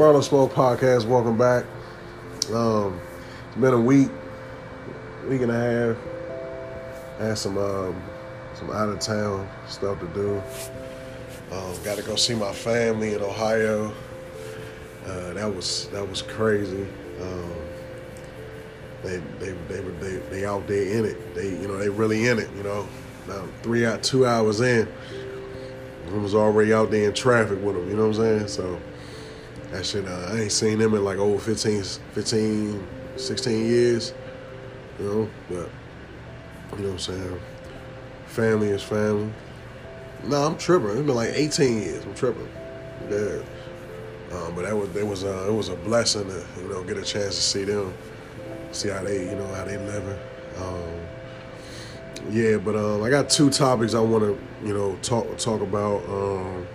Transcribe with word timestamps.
Marlon 0.00 0.24
Smoke 0.24 0.54
Podcast. 0.54 1.04
Welcome 1.04 1.36
back. 1.36 1.66
Um, 2.54 2.98
it's 3.48 3.56
been 3.56 3.74
a 3.74 3.78
week, 3.78 4.08
week 5.28 5.42
and 5.42 5.50
a 5.50 5.94
half. 5.94 7.20
I 7.20 7.24
had 7.26 7.36
some 7.36 7.58
um, 7.58 8.02
some 8.54 8.70
out 8.70 8.88
of 8.88 8.98
town 8.98 9.46
stuff 9.68 10.00
to 10.00 10.06
do. 10.14 10.42
Um, 11.54 11.74
got 11.84 11.98
to 11.98 12.02
go 12.02 12.16
see 12.16 12.34
my 12.34 12.50
family 12.50 13.12
in 13.12 13.20
Ohio. 13.20 13.92
Uh, 15.04 15.34
that 15.34 15.54
was 15.54 15.88
that 15.88 16.08
was 16.08 16.22
crazy. 16.22 16.86
Um, 17.20 17.52
they 19.02 19.18
they 19.38 19.52
they 19.68 19.80
were 19.82 19.92
they, 20.00 20.16
they 20.30 20.46
out 20.46 20.66
there 20.66 20.98
in 20.98 21.04
it. 21.04 21.34
They 21.34 21.50
you 21.50 21.68
know 21.68 21.76
they 21.76 21.90
really 21.90 22.26
in 22.26 22.38
it. 22.38 22.48
You 22.56 22.62
know, 22.62 22.88
now 23.28 23.46
three 23.62 23.84
out 23.84 24.02
two 24.02 24.24
hours 24.24 24.62
in, 24.62 24.88
I 26.08 26.16
was 26.16 26.34
already 26.34 26.72
out 26.72 26.90
there 26.90 27.06
in 27.06 27.12
traffic 27.12 27.62
with 27.62 27.74
them. 27.74 27.86
You 27.90 27.96
know 27.96 28.08
what 28.08 28.16
I'm 28.16 28.38
saying? 28.38 28.48
So 28.48 28.80
that 29.70 29.86
shit, 29.86 30.06
uh, 30.06 30.30
I 30.32 30.40
ain't 30.40 30.52
seen 30.52 30.78
them 30.78 30.94
in 30.94 31.04
like 31.04 31.18
over 31.18 31.38
15, 31.38 31.82
15, 31.82 32.86
16 33.16 33.66
years. 33.66 34.12
You 34.98 35.04
know, 35.04 35.30
but 35.48 35.70
you 36.76 36.84
know 36.84 36.92
what 36.92 36.92
I'm 36.92 36.98
saying? 36.98 37.40
Family 38.26 38.68
is 38.68 38.82
family. 38.82 39.32
No, 40.24 40.44
I'm 40.44 40.58
tripping. 40.58 40.90
It's 40.90 40.98
been 40.98 41.14
like 41.14 41.30
18 41.32 41.82
years. 41.82 42.04
I'm 42.04 42.14
tripping. 42.14 42.48
Yeah. 43.08 43.42
Um, 44.32 44.54
but 44.54 44.62
that 44.62 44.76
was 44.76 44.94
it 44.94 45.06
was 45.06 45.24
uh, 45.24 45.46
it 45.48 45.52
was 45.52 45.68
a 45.70 45.76
blessing 45.76 46.28
to 46.28 46.46
you 46.60 46.68
know 46.68 46.84
get 46.84 46.96
a 46.96 47.02
chance 47.02 47.34
to 47.34 47.40
see 47.40 47.64
them, 47.64 47.92
see 48.70 48.88
how 48.88 49.02
they 49.02 49.24
you 49.28 49.34
know 49.34 49.46
how 49.54 49.64
they 49.64 49.76
living. 49.76 50.18
Um, 50.58 51.00
yeah, 52.30 52.56
but 52.58 52.76
um, 52.76 53.02
I 53.02 53.10
got 53.10 53.28
two 53.28 53.50
topics 53.50 53.94
I 53.94 54.00
want 54.00 54.22
to 54.22 54.38
you 54.64 54.72
know 54.72 54.96
talk 55.02 55.36
talk 55.38 55.62
about. 55.62 56.04
Um, 56.08 56.66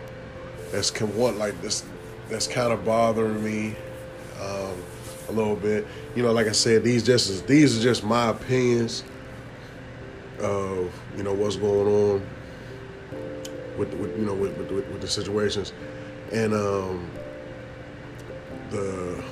that's 0.71 0.91
can 0.91 1.15
one 1.15 1.37
like 1.37 1.59
this 1.61 1.85
that's 2.29 2.47
kind 2.47 2.73
of 2.73 2.83
bothering 2.83 3.43
me 3.43 3.75
um, 4.41 4.81
a 5.29 5.31
little 5.31 5.55
bit. 5.55 5.85
You 6.15 6.23
know, 6.23 6.31
like 6.31 6.47
I 6.47 6.51
said, 6.51 6.83
these 6.83 7.03
just 7.03 7.47
these 7.47 7.77
are 7.77 7.81
just 7.81 8.03
my 8.03 8.29
opinions 8.29 9.03
of 10.39 10.93
you 11.15 11.23
know 11.23 11.33
what's 11.33 11.55
going 11.55 11.87
on 11.87 12.27
with, 13.77 13.93
with 13.93 14.17
you 14.17 14.25
know 14.25 14.33
with, 14.33 14.57
with, 14.57 14.71
with 14.71 15.01
the 15.01 15.07
situations, 15.07 15.73
and 16.31 16.53
um, 16.53 17.09
the 18.71 19.23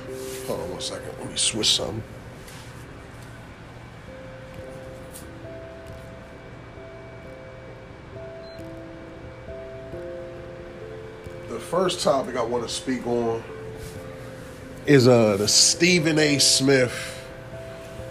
hold 0.46 0.60
on 0.60 0.70
one 0.70 0.80
second. 0.80 1.08
Let 1.18 1.30
me 1.30 1.36
switch 1.36 1.74
something. 1.74 2.02
First 11.74 12.02
topic 12.02 12.36
I 12.36 12.42
want 12.44 12.62
to 12.62 12.72
speak 12.72 13.04
on 13.04 13.42
is 14.86 15.08
uh 15.08 15.36
the 15.36 15.48
Stephen 15.48 16.20
A. 16.20 16.38
Smith, 16.38 17.26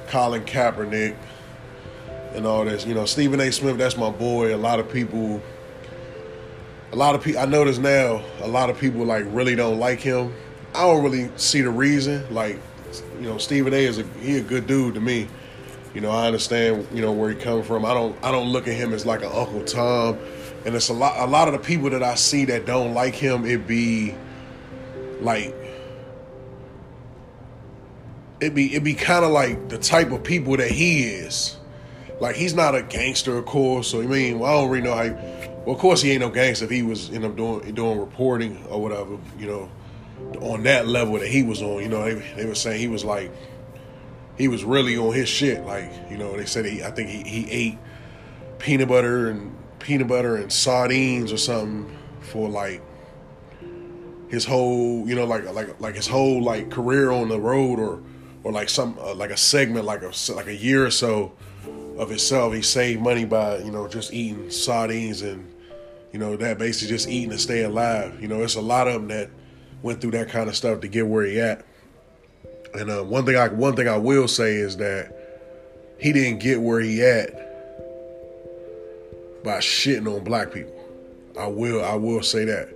Colin 0.08 0.44
Kaepernick, 0.44 1.16
and 2.34 2.46
all 2.46 2.66
this. 2.66 2.86
You 2.86 2.94
know, 2.94 3.06
Stephen 3.06 3.40
A. 3.40 3.54
Smith, 3.54 3.78
that's 3.78 3.96
my 3.96 4.10
boy. 4.10 4.54
A 4.54 4.58
lot 4.58 4.82
of 4.82 4.92
people 4.92 5.42
a 6.92 6.96
lot 6.98 7.16
of 7.16 7.24
people 7.24 7.40
I 7.40 7.46
notice 7.46 7.78
now 7.78 8.22
a 8.42 8.50
lot 8.50 8.70
of 8.70 8.78
people 8.78 9.06
like 9.06 9.24
really 9.30 9.56
don't 9.56 9.80
like 9.80 10.02
him. 10.02 10.34
I 10.76 10.82
don't 10.82 11.02
really 11.02 11.32
see 11.38 11.62
the 11.62 11.70
reason. 11.70 12.34
Like, 12.34 12.60
you 13.22 13.30
know, 13.30 13.38
Stephen 13.38 13.74
A 13.74 13.86
is 13.86 13.98
a 13.98 14.04
he 14.20 14.40
a 14.40 14.42
good 14.42 14.68
dude 14.68 14.96
to 14.96 15.00
me. 15.00 15.30
You 15.94 16.02
know, 16.02 16.12
I 16.12 16.28
understand, 16.28 16.86
you 16.92 17.02
know, 17.02 17.14
where 17.14 17.30
he 17.30 17.36
coming 17.38 17.64
from. 17.64 17.86
I 17.86 17.94
don't 17.94 18.14
I 18.26 18.30
don't 18.30 18.50
look 18.50 18.68
at 18.68 18.74
him 18.74 18.92
as 18.92 19.06
like 19.06 19.22
an 19.22 19.32
Uncle 19.32 19.64
Tom. 19.64 20.18
And 20.66 20.76
it's 20.76 20.90
a 20.90 20.94
lot 20.94 21.16
a 21.18 21.30
lot 21.30 21.48
of 21.48 21.54
the 21.54 21.60
people 21.60 21.90
that 21.90 22.04
I 22.04 22.16
see 22.16 22.46
that 22.46 22.66
don't 22.66 22.94
like 22.94 23.16
him, 23.16 23.46
it 23.46 23.68
be 23.68 24.16
like 25.20 25.54
it 28.40 28.54
be 28.54 28.74
it 28.76 28.84
be 28.84 28.94
kind 28.94 29.26
of 29.26 29.32
like 29.32 29.70
the 29.70 29.78
type 29.78 30.12
of 30.12 30.24
people 30.24 30.58
that 30.58 30.72
he 30.72 31.04
is. 31.04 31.58
Like 32.20 32.36
he's 32.36 32.54
not 32.54 32.76
a 32.76 32.84
gangster, 32.84 33.38
of 33.38 33.46
course. 33.46 33.90
So 33.90 34.02
I 34.02 34.06
mean, 34.06 34.40
well, 34.40 34.52
I 34.52 34.62
don't 34.62 34.70
really 34.70 34.84
know 34.84 34.96
how. 34.96 35.04
He, 35.04 35.12
well, 35.66 35.76
of 35.76 35.80
course 35.80 36.02
he 36.02 36.12
ain't 36.12 36.22
no 36.22 36.30
gangster 36.30 36.66
if 36.66 36.72
he 36.72 36.84
was 36.84 37.10
you 37.10 37.20
know 37.20 37.32
doing 37.32 37.74
doing 37.74 38.00
reporting 38.00 38.66
or 38.70 38.82
whatever. 38.82 39.18
You 39.38 39.48
know, 39.48 39.72
on 40.40 40.64
that 40.64 40.88
level 40.88 41.20
that 41.20 41.28
he 41.28 41.44
was 41.44 41.62
on. 41.62 41.82
You 41.82 41.90
know, 41.90 42.04
they 42.04 42.16
they 42.36 42.46
were 42.46 42.56
saying 42.56 42.80
he 42.80 42.88
was 42.88 43.04
like 43.04 43.32
he 44.38 44.48
was 44.48 44.64
really 44.64 44.98
on 44.98 45.14
his 45.14 45.30
shit. 45.30 45.66
Like 45.66 45.92
you 46.10 46.18
know, 46.18 46.36
they 46.36 46.46
said 46.46 46.66
he 46.66 46.84
I 46.84 46.92
think 46.92 47.10
he 47.10 47.24
he 47.24 47.50
ate 47.52 47.78
peanut 48.60 48.88
butter 48.88 49.30
and 49.30 49.56
peanut 49.84 50.08
butter 50.08 50.38
and 50.38 50.52
sardines 50.52 51.32
or 51.32 51.38
something 51.38 51.94
for 52.22 52.48
like 52.48 52.82
his 54.30 54.46
whole 54.46 55.08
you 55.08 55.14
know 55.14 55.26
like 55.26 55.44
like 55.54 55.80
like 55.82 55.94
his 55.94 56.08
whole 56.08 56.42
like 56.42 56.72
career 56.72 57.12
on 57.12 57.28
the 57.28 57.40
road 57.40 57.80
or 57.80 58.02
or 58.44 58.52
like 58.52 58.70
some 58.70 58.98
uh, 59.00 59.14
like 59.14 59.30
a 59.30 59.38
segment 59.38 59.86
like 59.86 60.02
a 60.02 60.12
like 60.34 60.48
a 60.48 60.56
year 60.56 60.86
or 60.86 60.92
so 60.92 61.34
of 61.98 62.10
himself. 62.10 62.54
He 62.54 62.62
saved 62.62 63.02
money 63.02 63.26
by 63.26 63.58
you 63.58 63.72
know 63.72 63.88
just 63.88 64.14
eating 64.14 64.50
sardines 64.50 65.22
and 65.22 65.54
you 66.14 66.20
know 66.20 66.38
that 66.38 66.58
basically 66.58 66.88
just 66.88 67.10
eating 67.10 67.32
to 67.32 67.38
stay 67.38 67.64
alive. 67.64 68.22
You 68.22 68.30
know 68.30 68.42
it's 68.42 68.56
a 68.56 68.62
lot 68.62 68.88
of 68.88 68.94
them 68.94 69.08
that 69.10 69.30
went 69.82 70.00
through 70.00 70.12
that 70.12 70.30
kind 70.30 70.50
of 70.50 70.56
stuff 70.56 70.80
to 70.80 70.88
get 70.88 71.06
where 71.06 71.26
he 71.26 71.42
at. 71.42 71.66
And 72.74 72.90
uh, 72.90 73.04
one 73.04 73.26
thing 73.26 73.36
i 73.36 73.50
one 73.50 73.76
thing 73.76 73.90
i 73.90 73.98
will 73.98 74.30
say 74.30 74.56
is 74.56 74.78
that 74.78 75.14
he 76.00 76.14
didn't 76.14 76.40
get 76.40 76.60
where 76.62 76.80
he 76.80 77.04
at 77.04 77.53
by 79.44 79.58
shitting 79.58 80.14
on 80.14 80.24
black 80.24 80.52
people 80.52 80.74
i 81.40 81.48
will 81.48 81.84
i 81.84 81.96
will 81.96 82.24
say 82.24 82.46
that 82.46 82.70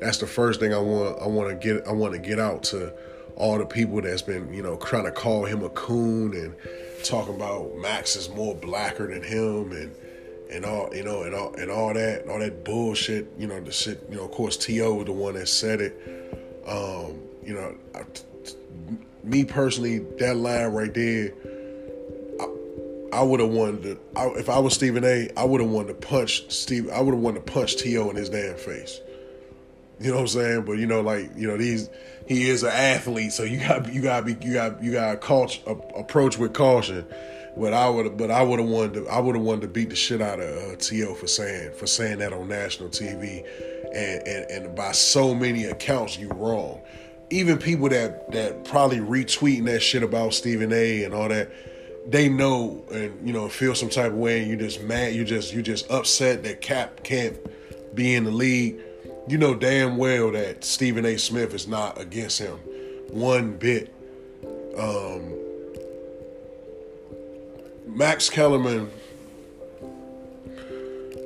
that's 0.00 0.18
the 0.18 0.26
first 0.26 0.60
thing 0.60 0.72
i 0.72 0.78
want 0.78 1.20
i 1.20 1.26
want 1.26 1.48
to 1.48 1.54
get 1.54 1.86
i 1.86 1.92
want 1.92 2.12
to 2.12 2.18
get 2.18 2.38
out 2.38 2.62
to 2.62 2.92
all 3.36 3.58
the 3.58 3.66
people 3.66 4.00
that's 4.00 4.22
been 4.22 4.52
you 4.52 4.62
know 4.62 4.76
trying 4.76 5.04
to 5.04 5.10
call 5.10 5.44
him 5.44 5.62
a 5.62 5.70
coon 5.70 6.34
and 6.34 6.54
talking 7.02 7.34
about 7.34 7.76
Max 7.78 8.16
is 8.16 8.28
more 8.30 8.54
blacker 8.54 9.06
than 9.08 9.22
him 9.22 9.72
and 9.72 9.94
and 10.50 10.64
all 10.64 10.94
you 10.94 11.02
know 11.02 11.22
and 11.22 11.34
all 11.34 11.54
and 11.54 11.70
all 11.70 11.94
that 11.94 12.22
and 12.22 12.30
all 12.30 12.38
that 12.38 12.64
bullshit. 12.64 13.26
You 13.38 13.46
know 13.46 13.60
the 13.60 13.72
shit. 13.72 14.04
You 14.10 14.16
know, 14.16 14.24
of 14.24 14.30
course, 14.30 14.56
To 14.58 14.94
was 14.94 15.06
the 15.06 15.12
one 15.12 15.34
that 15.34 15.48
said 15.48 15.80
it. 15.80 16.28
Um, 16.66 17.20
you 17.44 17.54
know, 17.54 17.74
me 19.24 19.44
personally, 19.44 20.00
that 20.18 20.36
line 20.36 20.66
right 20.68 20.92
there. 20.92 21.32
I, 23.12 23.22
would 23.22 23.40
have 23.40 23.50
wanted 23.50 23.82
to. 23.82 23.98
I, 24.16 24.26
if 24.38 24.48
I 24.48 24.58
was 24.58 24.74
Stephen 24.74 25.04
A, 25.04 25.28
I 25.36 25.44
would 25.44 25.60
have 25.60 25.70
wanted 25.70 26.00
to 26.00 26.06
punch 26.06 26.50
Steve. 26.50 26.90
I 26.90 27.00
would 27.00 27.14
have 27.14 27.22
wanted 27.22 27.46
to 27.46 27.52
punch 27.52 27.76
To 27.76 28.10
in 28.10 28.16
his 28.16 28.28
damn 28.28 28.56
face. 28.56 29.00
You 30.00 30.10
know 30.10 30.16
what 30.16 30.22
I'm 30.22 30.28
saying? 30.28 30.64
But 30.64 30.78
you 30.78 30.86
know, 30.86 31.00
like 31.00 31.30
you 31.36 31.46
know, 31.46 31.56
these 31.56 31.88
he 32.26 32.48
is 32.48 32.62
an 32.62 32.70
athlete, 32.70 33.32
so 33.32 33.44
you 33.44 33.60
got 33.60 33.92
you 33.92 34.02
got 34.02 34.26
to 34.26 34.34
be 34.34 34.46
you 34.46 34.54
got 34.54 34.82
you 34.82 34.92
got 34.92 35.20
to 35.20 35.72
approach 35.96 36.38
with 36.38 36.52
caution. 36.52 37.06
But 37.56 37.74
I 37.74 37.88
would 37.88 38.16
but 38.16 38.30
I 38.30 38.42
would 38.42 38.58
have 38.58 38.68
wanted 38.68 38.94
to 38.94 39.08
I 39.08 39.20
would 39.20 39.36
have 39.36 39.44
wanted 39.44 39.62
to 39.62 39.68
beat 39.68 39.90
the 39.90 39.96
shit 39.96 40.20
out 40.20 40.40
of 40.40 40.72
uh, 40.72 40.76
To 40.76 41.14
for 41.14 41.26
saying 41.26 41.74
for 41.74 41.86
saying 41.86 42.18
that 42.18 42.32
on 42.32 42.48
national 42.48 42.88
TV, 42.88 43.46
and 43.92 44.26
and 44.26 44.50
and 44.50 44.76
by 44.76 44.92
so 44.92 45.34
many 45.34 45.64
accounts 45.64 46.18
you 46.18 46.28
wrong. 46.28 46.80
Even 47.30 47.58
people 47.58 47.88
that 47.90 48.32
that 48.32 48.64
probably 48.64 48.98
retweeting 48.98 49.66
that 49.66 49.80
shit 49.80 50.02
about 50.02 50.34
Stephen 50.34 50.72
A. 50.72 51.04
and 51.04 51.14
all 51.14 51.28
that, 51.28 51.50
they 52.06 52.28
know 52.28 52.84
and 52.92 53.26
you 53.26 53.32
know 53.32 53.48
feel 53.48 53.74
some 53.74 53.88
type 53.88 54.12
of 54.12 54.18
way, 54.18 54.40
and 54.40 54.50
you 54.50 54.56
just 54.56 54.82
mad, 54.82 55.14
you 55.14 55.24
just 55.24 55.52
you 55.52 55.62
just 55.62 55.90
upset 55.90 56.42
that 56.44 56.60
Cap 56.60 57.02
can't 57.04 57.36
be 57.94 58.14
in 58.14 58.24
the 58.24 58.30
league 58.30 58.80
you 59.28 59.38
know 59.38 59.54
damn 59.54 59.96
well 59.96 60.32
that 60.32 60.64
Stephen 60.64 61.04
A. 61.06 61.16
Smith 61.16 61.54
is 61.54 61.68
not 61.68 62.00
against 62.00 62.38
him 62.38 62.58
one 63.12 63.56
bit. 63.56 63.94
Um, 64.76 65.34
Max 67.86 68.30
Kellerman 68.30 68.90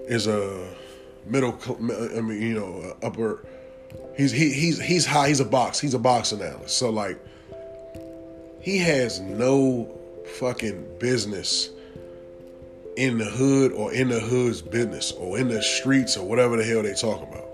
is 0.09 0.27
a 0.27 0.69
middle. 1.25 1.59
I 1.69 2.21
mean, 2.21 2.43
you 2.43 2.55
know, 2.55 2.97
upper. 3.03 3.45
He's 4.17 4.33
he, 4.33 4.53
he's 4.53 4.81
he's 4.81 5.07
high. 5.07 5.29
He's 5.29 5.41
a 5.41 5.45
box. 5.45 5.79
He's 5.79 5.95
a 5.95 5.99
boxing 5.99 6.43
analyst. 6.43 6.77
So 6.77 6.91
like, 6.91 7.19
he 8.61 8.79
has 8.79 9.21
no 9.21 9.96
fucking 10.27 10.99
business 10.99 11.71
in 12.97 13.19
the 13.19 13.25
hood 13.25 13.73
or 13.73 13.93
in 13.93 14.09
the 14.09 14.21
hood's 14.21 14.63
business 14.63 15.13
or 15.13 15.39
in 15.39 15.49
the 15.49 15.63
streets 15.63 16.17
or 16.17 16.27
whatever 16.27 16.57
the 16.57 16.65
hell 16.65 16.83
they 16.83 16.95
talk 16.95 17.23
about 17.23 17.47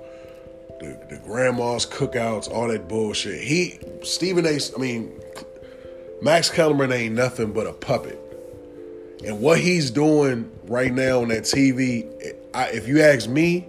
the, 0.82 0.98
the 1.08 1.16
grandma's 1.24 1.86
cookouts, 1.86 2.50
all 2.50 2.68
that 2.68 2.88
bullshit. 2.88 3.40
He 3.40 3.78
Stephen 4.02 4.44
A. 4.46 4.58
I 4.58 4.80
mean, 4.80 5.12
Max 6.20 6.50
Kellerman 6.50 6.92
ain't 6.92 7.14
nothing 7.14 7.52
but 7.52 7.66
a 7.66 7.72
puppet. 7.72 8.18
And 9.24 9.40
what 9.40 9.60
he's 9.60 9.90
doing 9.92 10.50
right 10.64 10.92
now 10.92 11.22
on 11.22 11.28
that 11.28 11.44
TV, 11.44 12.34
I, 12.52 12.70
if 12.70 12.88
you 12.88 13.00
ask 13.00 13.28
me, 13.28 13.68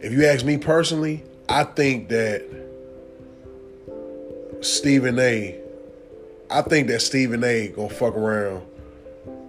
if 0.00 0.12
you 0.12 0.24
ask 0.24 0.44
me 0.44 0.56
personally, 0.56 1.22
I 1.48 1.64
think 1.64 2.08
that 2.08 2.42
Stephen 4.62 5.18
A. 5.18 5.60
I 6.50 6.62
think 6.62 6.88
that 6.88 7.00
Stephen 7.00 7.44
A. 7.44 7.68
gonna 7.68 7.88
fuck 7.88 8.14
around 8.16 8.66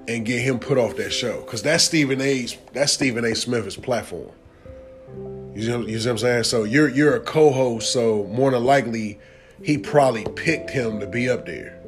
and 0.07 0.25
get 0.25 0.41
him 0.41 0.59
put 0.59 0.77
off 0.77 0.95
that 0.97 1.11
show 1.11 1.41
because 1.41 1.61
that's 1.61 1.83
Stephen 1.83 2.19
A.'s 2.19 2.57
that's 2.73 2.91
Stephen 2.91 3.23
A. 3.25 3.35
Smith's 3.35 3.75
platform. 3.75 4.31
You 5.55 5.67
know, 5.69 5.79
you 5.81 5.97
know 5.97 6.03
what 6.03 6.07
I'm 6.07 6.17
saying? 6.17 6.43
So 6.43 6.63
you're 6.63 6.89
you're 6.89 7.15
a 7.15 7.19
co-host, 7.19 7.91
so 7.91 8.25
more 8.31 8.51
than 8.51 8.63
likely 8.63 9.19
he 9.63 9.77
probably 9.77 10.25
picked 10.35 10.69
him 10.69 10.99
to 10.99 11.07
be 11.07 11.29
up 11.29 11.45
there. 11.45 11.79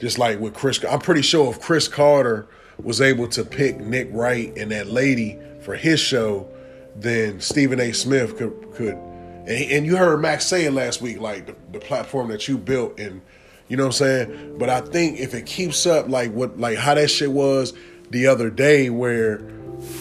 Just 0.00 0.18
like 0.18 0.40
with 0.40 0.54
Chris, 0.54 0.84
I'm 0.84 1.00
pretty 1.00 1.22
sure 1.22 1.50
if 1.50 1.60
Cris 1.60 1.88
Carter 1.88 2.46
was 2.82 3.00
able 3.00 3.28
to 3.28 3.44
pick 3.44 3.78
Nick 3.78 4.08
Wright 4.10 4.52
and 4.56 4.70
that 4.72 4.88
lady 4.88 5.38
for 5.60 5.76
his 5.76 6.00
show, 6.00 6.48
then 6.96 7.40
Stephen 7.40 7.80
A. 7.80 7.92
Smith 7.92 8.36
could 8.36 8.72
could. 8.72 8.94
And, 8.94 9.48
and 9.48 9.86
you 9.86 9.96
heard 9.96 10.20
Max 10.20 10.46
say 10.46 10.66
it 10.66 10.72
last 10.72 11.00
week, 11.02 11.20
like 11.20 11.46
the, 11.46 11.56
the 11.72 11.80
platform 11.80 12.28
that 12.28 12.48
you 12.48 12.58
built, 12.58 12.98
and 12.98 13.22
you 13.72 13.78
know 13.78 13.84
what 13.84 14.00
I'm 14.00 14.06
saying. 14.06 14.56
But 14.58 14.68
I 14.68 14.82
think 14.82 15.18
if 15.18 15.32
it 15.32 15.46
keeps 15.46 15.86
up, 15.86 16.06
like 16.06 16.30
what, 16.32 16.60
like 16.60 16.76
how 16.76 16.92
that 16.92 17.08
shit 17.08 17.32
was 17.32 17.72
the 18.10 18.26
other 18.26 18.50
day, 18.50 18.90
where 18.90 19.40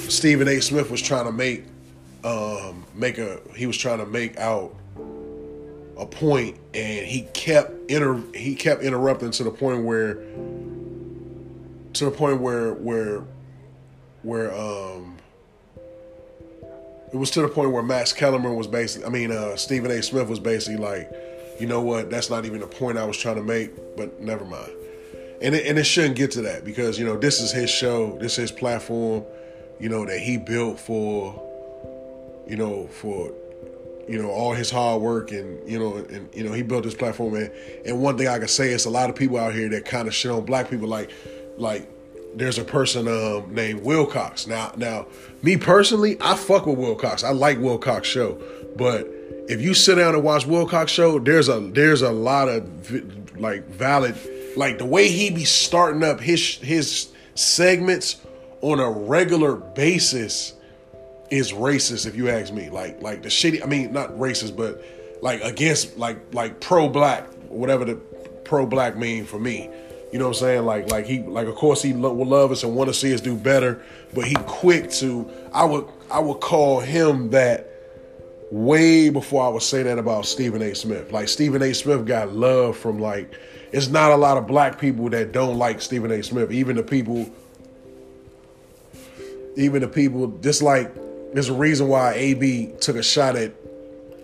Stephen 0.10 0.50
A. 0.50 0.60
Smith 0.60 0.92
was 0.92 1.02
trying 1.02 1.24
to 1.24 1.32
make, 1.32 1.64
um, 2.26 2.84
make 2.94 3.18
a, 3.18 3.40
he 3.56 3.68
was 3.68 3.78
trying 3.78 4.00
to 4.00 4.06
make 4.06 4.38
out 4.38 4.76
a 5.98 6.06
point, 6.06 6.58
and 6.74 7.08
he 7.08 7.22
kept 7.34 7.90
inter, 7.90 8.22
he 8.36 8.56
kept 8.56 8.84
interrupting 8.84 9.32
to 9.32 9.46
the 9.46 9.52
point 9.52 9.86
where 9.86 10.16
to 11.94 12.06
the 12.06 12.12
point 12.12 12.42
where 12.42 12.74
where 12.74 13.24
where 14.24 14.54
um 14.54 15.16
it 17.14 17.16
was 17.16 17.32
to 17.32 17.42
the 17.42 17.48
point 17.48 17.72
where 17.72 17.84
Max 17.84 18.12
Kellerman 18.12 18.58
was 18.58 18.68
basically 18.68 19.08
I 19.08 19.10
mean 19.12 19.32
uh 19.32 19.56
Stephen 19.56 19.92
A. 19.92 20.04
Smith 20.04 20.28
was 20.28 20.40
basically 20.40 20.76
like, 20.76 21.10
you 21.62 21.68
know 21.68 21.82
what, 21.82 22.10
that's 22.10 22.30
not 22.30 22.46
even 22.46 22.60
the 22.60 22.68
point 22.68 22.98
I 22.98 23.06
was 23.06 23.18
trying 23.18 23.36
to 23.36 23.44
make, 23.44 23.72
but 23.96 24.20
never 24.20 24.44
mind. 24.44 24.72
And 25.42 25.56
it, 25.56 25.66
and 25.68 25.78
it 25.80 25.86
shouldn't 25.86 26.16
get 26.16 26.32
to 26.32 26.42
that 26.42 26.66
because, 26.66 27.00
you 27.00 27.06
know, 27.06 27.18
this 27.18 27.40
is 27.40 27.52
his 27.52 27.70
show, 27.70 28.18
this 28.20 28.34
is 28.34 28.50
his 28.50 28.52
platform, 28.52 29.24
you 29.80 29.90
know, 29.90 30.06
that 30.06 30.20
he 30.20 30.38
built 30.38 30.80
for 30.80 31.48
you 32.48 32.58
know, 32.58 32.88
for 32.88 33.32
you 34.08 34.22
know 34.22 34.30
all 34.30 34.54
his 34.54 34.70
hard 34.70 35.02
work 35.02 35.32
and 35.32 35.70
you 35.70 35.80
know 35.80 35.96
and 35.96 36.28
you 36.34 36.44
know 36.44 36.52
he 36.52 36.64
built 36.64 36.84
this 36.84 36.96
platform 36.96 37.36
and 37.36 37.52
and 37.86 38.02
one 38.02 38.18
thing 38.18 38.28
I 38.28 38.40
can 38.40 38.48
say 38.48 38.72
is 38.72 38.86
a 38.86 38.90
lot 38.90 39.10
of 39.10 39.16
people 39.16 39.38
out 39.38 39.54
here 39.54 39.70
that 39.70 39.86
kind 39.86 40.08
of 40.08 40.14
shit 40.14 40.32
on 40.32 40.44
black 40.44 40.70
people 40.70 40.88
like 40.88 41.12
like 41.58 41.90
there's 42.36 42.58
a 42.58 42.64
person 42.64 43.08
um, 43.08 43.54
named 43.54 43.84
Wilcox. 43.84 44.48
Now, 44.48 44.72
now, 44.78 45.06
me 45.42 45.58
personally, 45.58 46.16
I 46.22 46.36
fuck 46.36 46.66
with 46.66 46.78
Wilcox. 46.78 47.26
I 47.26 47.32
like 47.32 47.60
Wilcox 47.60 48.08
show, 48.08 48.42
but 48.78 49.06
if 49.48 49.62
you 49.62 49.74
sit 49.74 49.96
down 49.96 50.16
and 50.16 50.24
watch 50.24 50.46
Wilcox 50.46 50.92
show, 50.92 51.20
there's 51.20 51.50
a 51.50 51.60
there's 51.60 52.02
a 52.02 52.12
lot 52.12 52.50
of 52.50 53.40
like 53.40 53.66
valid, 53.68 54.16
like 54.56 54.78
the 54.78 54.86
way 54.86 55.10
he 55.10 55.30
be 55.30 55.46
starting 55.46 56.04
up 56.04 56.20
his 56.20 56.58
his 56.58 57.10
segments 57.36 58.18
on 58.62 58.80
a 58.80 58.90
regular 58.90 59.56
basis 59.56 60.54
is 61.30 61.52
racist. 61.52 62.06
If 62.06 62.16
you 62.16 62.30
ask 62.30 62.54
me, 62.54 62.70
like 62.70 63.02
like 63.02 63.24
the 63.24 63.30
shitty. 63.30 63.64
I 63.64 63.66
mean, 63.66 63.94
not 63.94 64.12
racist, 64.12 64.56
but 64.56 64.84
like 65.22 65.42
against 65.42 65.98
like 65.98 66.34
like 66.34 66.60
pro 66.60 66.88
black, 66.90 67.28
whatever 67.50 67.86
the 67.86 67.96
pro 68.44 68.66
black 68.66 68.98
mean 68.98 69.26
for 69.26 69.40
me. 69.40 69.70
You 70.12 70.20
know 70.20 70.28
what 70.28 70.38
I'm 70.38 70.40
saying? 70.42 70.66
Like, 70.66 70.92
like 70.92 71.06
he, 71.06 71.20
like 71.22 71.48
of 71.48 71.56
course 71.56 71.82
he 71.82 71.94
lo- 71.94 72.14
will 72.14 72.26
love 72.26 72.52
us 72.52 72.64
and 72.64 72.76
want 72.76 72.90
to 72.90 72.94
see 72.94 73.14
us 73.14 73.22
do 73.22 73.36
better, 73.36 73.82
but 74.14 74.26
he 74.26 74.36
quick 74.46 74.92
to. 74.92 75.30
I 75.54 75.64
would, 75.64 75.88
I 76.12 76.20
would 76.20 76.42
call 76.42 76.82
him 76.82 77.30
that 77.30 77.71
way 78.52 79.10
before 79.10 79.44
I 79.44 79.48
would 79.50 79.62
say 79.62 79.82
that 79.84 79.98
about 79.98 80.26
Stephen 80.26 80.62
A. 80.62 80.76
Smith. 80.76 81.12
Like 81.12 81.28
Stephen 81.28 81.62
A. 81.62 81.74
Smith 81.74 82.06
got 82.06 82.34
love 82.34 82.78
from 82.78 83.00
like, 83.00 83.34
it's 83.72 83.88
not 83.88 84.12
a 84.12 84.18
lot 84.18 84.38
of 84.38 84.46
black 84.46 84.78
people 84.78 85.10
that 85.10 85.32
don't 85.32 85.58
like 85.58 85.82
Stephen 85.82 86.12
A. 86.12 86.22
Smith. 86.22 86.52
Even 86.52 86.76
the 86.76 86.84
people, 86.84 87.30
even 89.56 89.82
the 89.82 89.88
people, 89.88 90.28
just 90.42 90.62
like 90.62 90.94
there's 91.34 91.50
a 91.50 91.54
reason 91.54 91.88
why 91.88 92.14
AB 92.14 92.74
took 92.82 92.98
a 92.98 93.04
shot 93.04 93.36
at 93.36 93.54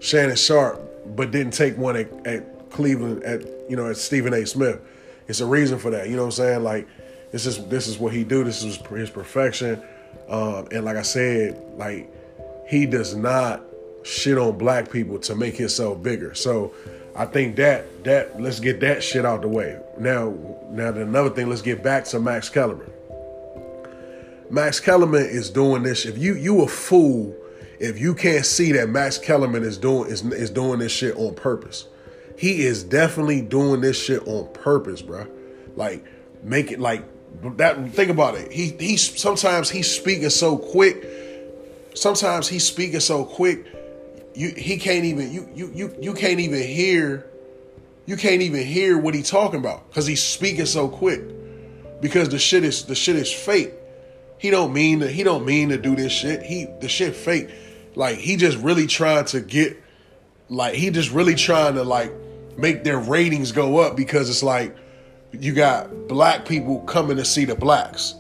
Shannon 0.02 0.36
Sharpe, 0.36 0.82
but 1.16 1.32
didn't 1.32 1.54
take 1.54 1.78
one 1.78 1.96
at, 1.96 2.28
at 2.28 2.70
Cleveland 2.70 3.24
at 3.24 3.42
you 3.70 3.78
know 3.78 3.90
at 3.90 3.98
Stephen 3.98 4.34
A. 4.34 4.46
Smith 4.46 4.82
it's 5.28 5.42
a 5.42 5.46
reason 5.46 5.78
for 5.78 5.92
that. 5.92 6.10
You 6.10 6.16
know 6.16 6.24
what 6.24 6.28
I'm 6.28 6.32
saying? 6.32 6.64
Like 6.64 6.88
this 7.32 7.46
is 7.46 7.66
this 7.68 7.88
is 7.88 8.00
what 8.00 8.14
he 8.14 8.24
do. 8.24 8.44
This 8.44 8.64
is 8.64 8.78
his 8.78 9.10
perfection. 9.10 9.82
Um, 10.30 10.68
and 10.72 10.86
like 10.86 10.98
I 10.98 11.02
said, 11.02 11.62
like 11.76 12.10
he 12.68 12.86
does 12.86 13.16
not 13.16 13.62
shit 14.04 14.38
on 14.38 14.58
black 14.58 14.92
people 14.92 15.20
to 15.20 15.36
make 15.36 15.56
himself 15.56 16.02
bigger. 16.02 16.34
So 16.34 16.74
I 17.16 17.26
think 17.26 17.56
that 17.58 18.04
that 18.04 18.42
let's 18.42 18.60
get 18.60 18.80
that 18.82 19.04
shit 19.04 19.26
out 19.26 19.42
the 19.42 19.48
way. 19.48 19.80
Now 19.98 20.34
now 20.70 20.90
another 20.90 21.30
thing, 21.30 21.50
let's 21.50 21.62
get 21.62 21.84
back 21.84 22.06
to 22.06 22.20
Max 22.20 22.50
Kellerman. 22.50 22.92
Max 24.50 24.80
Kellerman 24.80 25.26
is 25.26 25.50
doing 25.50 25.84
this. 25.84 26.06
If 26.06 26.18
you 26.18 26.36
you 26.36 26.62
a 26.62 26.68
fool 26.68 27.36
if 27.80 28.00
you 28.00 28.16
can't 28.16 28.46
see 28.46 28.72
that 28.74 28.90
Max 28.90 29.18
Kellerman 29.18 29.64
is 29.64 29.78
doing 29.78 30.10
is, 30.10 30.24
is 30.26 30.50
doing 30.50 30.80
this 30.80 30.92
shit 30.92 31.16
on 31.16 31.36
purpose. 31.36 31.88
He 32.38 32.62
is 32.62 32.84
definitely 32.84 33.42
doing 33.42 33.82
this 33.82 34.02
shit 34.02 34.28
on 34.28 34.52
purpose, 34.54 35.02
bro. 35.02 35.28
Like 35.76 36.06
make 36.44 36.72
it 36.72 36.80
like 36.80 37.04
that. 37.58 37.92
Think 37.92 38.10
about 38.10 38.36
it. 38.36 38.52
He 38.52 38.70
he's 38.80 39.20
sometimes 39.20 39.70
he's 39.70 39.90
speaking 39.90 40.30
so 40.30 40.58
quick. 40.58 41.06
Sometimes 41.94 42.48
he's 42.48 42.66
speaking 42.66 43.00
so 43.00 43.26
quick. 43.26 43.66
You 44.38 44.50
he 44.50 44.78
can't 44.78 45.04
even 45.04 45.32
you 45.32 45.50
you 45.56 45.72
you 45.74 45.96
you 46.00 46.14
can't 46.14 46.40
even 46.40 46.62
hear. 46.62 47.26
You 48.06 48.16
can't 48.16 48.44
even 48.44 48.64
hear 48.64 48.96
what 48.96 49.16
he's 49.16 49.32
talking 49.32 49.60
about 49.60 49.90
because 49.90 50.06
he's 50.06 50.22
speaking 50.22 50.68
so 50.68 50.88
quick. 50.88 51.24
Because 52.02 52.30
the 52.30 52.38
shit 52.38 52.64
is 52.64 52.86
the 52.86 52.94
shit 52.94 53.16
is 53.16 53.34
fake. 53.34 53.74
He 54.38 54.52
don't 54.52 54.74
mean 54.74 55.00
to 55.00 55.10
he 55.10 55.24
don't 55.24 55.44
mean 55.44 55.70
to 55.70 55.78
do 55.80 55.96
this 55.96 56.12
shit. 56.12 56.44
He 56.44 56.68
the 56.82 56.88
shit 56.88 57.16
fake. 57.16 57.50
Like 57.96 58.20
he 58.20 58.36
just 58.36 58.60
really 58.60 58.86
trying 58.86 59.26
to 59.26 59.42
get 59.42 59.82
like 60.50 60.76
he 60.76 60.92
just 60.92 61.12
really 61.12 61.34
trying 61.34 61.74
to 61.74 61.84
like 61.84 62.14
make 62.60 62.84
their 62.84 63.00
ratings 63.00 63.52
go 63.52 63.80
up 63.80 63.98
because 63.98 64.30
it's 64.30 64.44
like 64.44 64.78
you 65.32 65.52
got 65.52 66.08
black 66.08 66.46
people 66.46 66.82
coming 66.82 67.18
to 67.18 67.26
see 67.26 67.46
the 67.46 67.56
blacks 67.56 68.14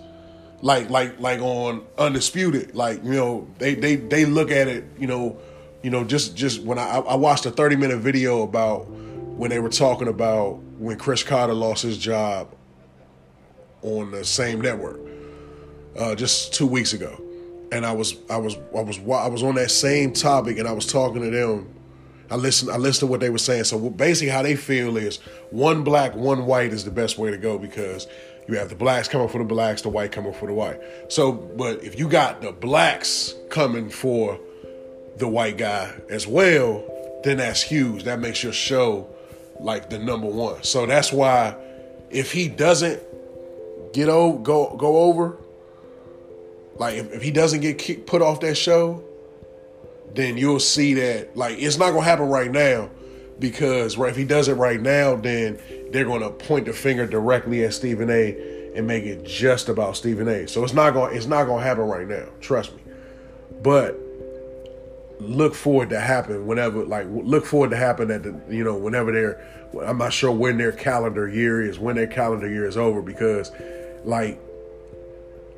like 0.63 0.89
like 0.89 1.19
like 1.19 1.39
on 1.41 1.85
undisputed 1.99 2.75
like 2.75 3.03
you 3.03 3.11
know 3.13 3.47
they 3.59 3.75
they 3.75 3.95
they 3.95 4.25
look 4.25 4.49
at 4.49 4.67
it 4.67 4.83
you 4.97 5.05
know 5.05 5.37
you 5.83 5.89
know 5.89 6.03
just 6.03 6.35
just 6.35 6.61
when 6.63 6.79
i 6.79 6.97
i 6.97 7.15
watched 7.15 7.45
a 7.45 7.51
30 7.51 7.75
minute 7.75 7.99
video 7.99 8.43
about 8.43 8.89
when 8.89 9.49
they 9.49 9.59
were 9.59 9.69
talking 9.69 10.07
about 10.07 10.55
when 10.79 10.97
cris 10.97 11.23
carter 11.23 11.53
lost 11.53 11.83
his 11.83 11.97
job 11.97 12.53
on 13.81 14.11
the 14.11 14.23
same 14.23 14.59
network 14.59 14.99
uh, 15.97 16.15
just 16.15 16.53
two 16.53 16.67
weeks 16.67 16.93
ago 16.93 17.21
and 17.71 17.85
i 17.85 17.91
was 17.91 18.15
i 18.29 18.37
was 18.37 18.55
i 18.75 18.81
was 18.81 18.99
i 18.99 19.27
was 19.27 19.43
on 19.43 19.55
that 19.55 19.71
same 19.71 20.11
topic 20.11 20.57
and 20.57 20.67
i 20.67 20.71
was 20.71 20.85
talking 20.85 21.21
to 21.21 21.29
them 21.29 21.73
I 22.29 22.35
listened. 22.35 22.71
I 22.71 22.77
listened 22.77 23.07
to 23.07 23.07
what 23.07 23.19
they 23.19 23.29
were 23.29 23.37
saying. 23.37 23.63
So 23.65 23.89
basically, 23.89 24.29
how 24.29 24.41
they 24.41 24.55
feel 24.55 24.97
is 24.97 25.17
one 25.51 25.83
black, 25.83 26.15
one 26.15 26.45
white 26.45 26.73
is 26.73 26.83
the 26.83 26.91
best 26.91 27.17
way 27.17 27.31
to 27.31 27.37
go 27.37 27.57
because 27.57 28.07
you 28.47 28.57
have 28.57 28.69
the 28.69 28.75
blacks 28.75 29.07
coming 29.07 29.27
for 29.27 29.37
the 29.37 29.45
blacks, 29.45 29.81
the 29.81 29.89
white 29.89 30.11
coming 30.11 30.33
for 30.33 30.47
the 30.47 30.53
white. 30.53 30.79
So, 31.09 31.31
but 31.31 31.83
if 31.83 31.97
you 31.97 32.09
got 32.09 32.41
the 32.41 32.51
blacks 32.51 33.33
coming 33.49 33.89
for 33.89 34.39
the 35.17 35.27
white 35.27 35.57
guy 35.57 35.93
as 36.09 36.27
well, 36.27 36.83
then 37.23 37.37
that's 37.37 37.61
huge. 37.61 38.03
That 38.03 38.19
makes 38.19 38.43
your 38.43 38.53
show 38.53 39.09
like 39.59 39.89
the 39.89 39.99
number 39.99 40.27
one. 40.27 40.63
So 40.63 40.85
that's 40.85 41.11
why 41.11 41.55
if 42.09 42.31
he 42.31 42.47
doesn't 42.47 43.01
get 43.93 44.09
over, 44.09 44.37
go 44.39 44.75
go 44.77 44.97
over, 44.97 45.37
like 46.75 46.95
if, 46.95 47.13
if 47.13 47.21
he 47.21 47.31
doesn't 47.31 47.61
get 47.61 47.77
kicked, 47.77 48.07
put 48.07 48.21
off 48.21 48.39
that 48.41 48.55
show, 48.55 49.03
then 50.13 50.37
you'll 50.37 50.59
see 50.59 50.93
that 50.95 51.35
like 51.35 51.57
it's 51.59 51.77
not 51.77 51.91
gonna 51.91 52.03
happen 52.03 52.27
right 52.27 52.51
now 52.51 52.89
because 53.39 53.97
right, 53.97 54.09
if 54.09 54.15
he 54.15 54.25
does 54.25 54.47
it 54.47 54.53
right 54.53 54.81
now, 54.81 55.15
then 55.15 55.59
they're 55.91 56.05
gonna 56.05 56.29
point 56.29 56.65
the 56.65 56.73
finger 56.73 57.05
directly 57.05 57.63
at 57.63 57.73
Stephen 57.73 58.09
A. 58.09 58.71
and 58.75 58.85
make 58.85 59.05
it 59.05 59.23
just 59.23 59.69
about 59.69 59.97
Stephen 59.97 60.27
A. 60.27 60.47
So 60.47 60.63
it's 60.63 60.73
not 60.73 60.93
gonna 60.93 61.13
it's 61.13 61.25
not 61.25 61.45
gonna 61.45 61.63
happen 61.63 61.83
right 61.83 62.07
now. 62.07 62.25
Trust 62.39 62.75
me. 62.75 62.81
But 63.63 63.99
look 65.19 65.55
forward 65.55 65.89
to 65.89 65.99
happen 65.99 66.45
whenever 66.45 66.85
like 66.85 67.07
look 67.09 67.45
forward 67.45 67.71
to 67.71 67.77
happen 67.77 68.11
at 68.11 68.23
the 68.23 68.39
you 68.49 68.63
know 68.63 68.77
whenever 68.77 69.11
they're 69.11 69.45
I'm 69.85 69.97
not 69.97 70.13
sure 70.13 70.31
when 70.31 70.57
their 70.57 70.71
calendar 70.71 71.27
year 71.27 71.61
is 71.61 71.79
when 71.79 71.95
their 71.95 72.07
calendar 72.07 72.47
year 72.47 72.67
is 72.67 72.77
over 72.77 73.01
because 73.01 73.51
like 74.03 74.39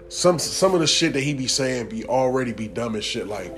some 0.07 0.39
some 0.39 0.73
of 0.73 0.79
the 0.79 0.87
shit 0.87 1.13
that 1.13 1.21
he 1.21 1.33
be 1.33 1.47
saying 1.47 1.89
be 1.89 2.05
already 2.05 2.53
be 2.53 2.67
dumb 2.67 2.95
as 2.95 3.03
shit 3.03 3.27
like 3.27 3.57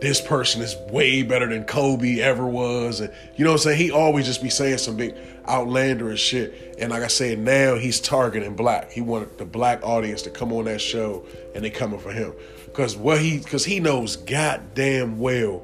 this 0.00 0.20
person 0.20 0.60
is 0.60 0.76
way 0.90 1.22
better 1.22 1.48
than 1.48 1.64
Kobe 1.64 2.20
ever 2.20 2.46
was. 2.46 3.00
And 3.00 3.12
you 3.36 3.44
know 3.44 3.52
what 3.52 3.60
I'm 3.60 3.62
saying? 3.62 3.78
He 3.78 3.90
always 3.90 4.26
just 4.26 4.42
be 4.42 4.50
saying 4.50 4.78
some 4.78 4.96
big 4.96 5.14
outlandish 5.48 6.20
shit. 6.20 6.76
And 6.78 6.90
like 6.90 7.02
I 7.02 7.06
said, 7.06 7.38
now 7.38 7.76
he's 7.76 8.00
targeting 8.00 8.54
black. 8.54 8.90
He 8.90 9.00
wanted 9.00 9.38
the 9.38 9.44
black 9.46 9.82
audience 9.82 10.22
to 10.22 10.30
come 10.30 10.52
on 10.52 10.64
that 10.66 10.80
show 10.80 11.24
and 11.54 11.64
they 11.64 11.70
coming 11.70 11.98
for 12.00 12.12
him. 12.12 12.34
Cause 12.74 12.96
what 12.96 13.20
he 13.20 13.38
cause 13.38 13.64
he 13.64 13.78
knows 13.78 14.16
goddamn 14.16 15.20
well 15.20 15.62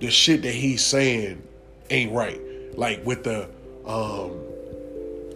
the 0.00 0.10
shit 0.10 0.42
that 0.42 0.54
he's 0.54 0.82
saying 0.82 1.42
ain't 1.90 2.12
right. 2.12 2.40
Like 2.76 3.04
with 3.04 3.24
the 3.24 3.44
um 3.84 4.32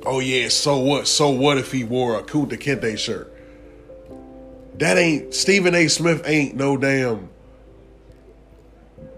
oh 0.06 0.20
yeah, 0.20 0.48
so 0.48 0.78
what? 0.78 1.06
So 1.06 1.28
what 1.28 1.58
if 1.58 1.72
he 1.72 1.84
wore 1.84 2.18
a 2.18 2.22
Kunta 2.22 2.58
Kinte 2.58 2.98
shirt? 2.98 3.30
That 4.78 4.96
ain't 4.96 5.34
Stephen 5.34 5.74
A. 5.74 5.88
Smith 5.88 6.22
ain't 6.24 6.56
no 6.56 6.78
damn 6.78 7.28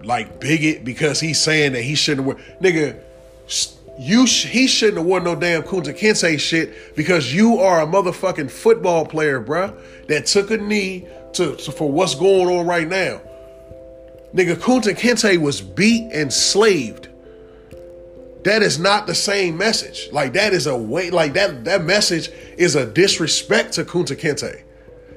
like 0.02 0.40
bigot 0.40 0.84
because 0.84 1.20
he's 1.20 1.40
saying 1.40 1.72
that 1.72 1.82
he 1.82 1.94
shouldn't 1.94 2.26
wear 2.26 2.36
nigga 2.60 3.00
you 3.98 4.26
sh- 4.26 4.46
he 4.46 4.66
shouldn't 4.66 4.98
have 4.98 5.06
worn 5.06 5.24
no 5.24 5.34
damn 5.34 5.62
Kunta 5.62 5.96
Kinte 5.96 6.38
shit 6.38 6.96
because 6.96 7.32
you 7.34 7.58
are 7.58 7.82
a 7.82 7.86
motherfucking 7.86 8.50
football 8.50 9.06
player, 9.06 9.42
bruh, 9.42 9.78
that 10.08 10.26
took 10.26 10.50
a 10.50 10.56
knee 10.56 11.06
to, 11.34 11.56
to 11.56 11.72
for 11.72 11.90
what's 11.90 12.14
going 12.14 12.48
on 12.48 12.66
right 12.66 12.88
now. 12.88 13.20
Nigga, 14.34 14.56
Kunta 14.56 14.96
Kinte 14.96 15.38
was 15.38 15.60
beat 15.60 16.10
and 16.12 16.32
slaved. 16.32 17.08
That 18.42 18.62
is 18.62 18.78
not 18.78 19.06
the 19.06 19.14
same 19.14 19.56
message. 19.56 20.10
Like 20.12 20.34
that 20.34 20.52
is 20.52 20.66
a 20.66 20.76
way. 20.76 21.10
Like 21.10 21.34
that 21.34 21.64
that 21.64 21.84
message 21.84 22.30
is 22.58 22.76
a 22.76 22.84
disrespect 22.84 23.74
to 23.74 23.84
Kunta 23.84 24.16
Kinte. 24.16 24.62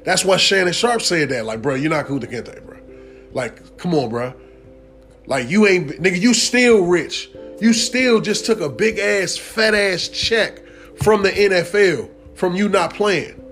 That's 0.05 0.23
why 0.23 0.37
Shannon 0.37 0.71
Sharpe 0.71 1.01
said 1.01 1.29
that. 1.29 1.45
Like, 1.45 1.61
bro, 1.61 1.75
you're 1.75 1.89
not 1.89 2.05
Kunta 2.05 2.31
Kinte, 2.31 2.65
bro. 2.65 2.77
Like, 3.33 3.77
come 3.77 3.93
on, 3.93 4.09
bro. 4.09 4.33
Like 5.25 5.49
you 5.49 5.67
ain't 5.67 5.89
nigga. 6.01 6.19
You 6.19 6.33
still 6.33 6.85
rich. 6.85 7.29
You 7.59 7.73
still 7.73 8.21
just 8.21 8.45
took 8.45 8.61
a 8.61 8.69
big 8.69 8.99
ass, 8.99 9.35
fat 9.35 9.73
ass 9.73 10.07
check 10.09 10.61
from 11.01 11.23
the 11.23 11.31
NFL 11.31 12.09
from 12.35 12.55
you 12.55 12.69
not 12.69 12.93
playing. 12.93 13.43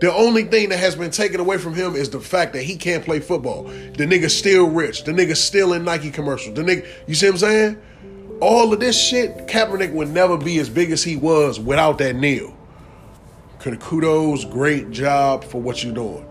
The 0.00 0.12
only 0.12 0.44
thing 0.44 0.70
that 0.70 0.78
has 0.78 0.96
been 0.96 1.10
taken 1.10 1.38
away 1.38 1.58
from 1.58 1.74
him 1.74 1.94
is 1.94 2.10
the 2.10 2.20
fact 2.20 2.52
that 2.54 2.62
he 2.62 2.76
can't 2.76 3.04
play 3.04 3.20
football. 3.20 3.64
The 3.64 4.04
nigga 4.04 4.30
still 4.30 4.68
rich. 4.68 5.04
The 5.04 5.12
nigga 5.12 5.36
still 5.36 5.72
in 5.72 5.84
Nike 5.84 6.10
commercials. 6.10 6.56
The 6.56 6.62
nigga, 6.62 6.86
you 7.06 7.14
see 7.14 7.26
what 7.26 7.34
I'm 7.34 7.38
saying? 7.38 7.82
All 8.40 8.72
of 8.72 8.80
this 8.80 9.00
shit, 9.00 9.46
Kaepernick 9.46 9.92
would 9.92 10.08
never 10.08 10.36
be 10.36 10.58
as 10.58 10.68
big 10.68 10.90
as 10.90 11.04
he 11.04 11.16
was 11.16 11.60
without 11.60 11.98
that 11.98 12.16
kneel. 12.16 12.56
Kudos, 13.60 14.44
great 14.44 14.90
job 14.90 15.44
for 15.44 15.60
what 15.60 15.82
you're 15.82 15.94
doing. 15.94 16.26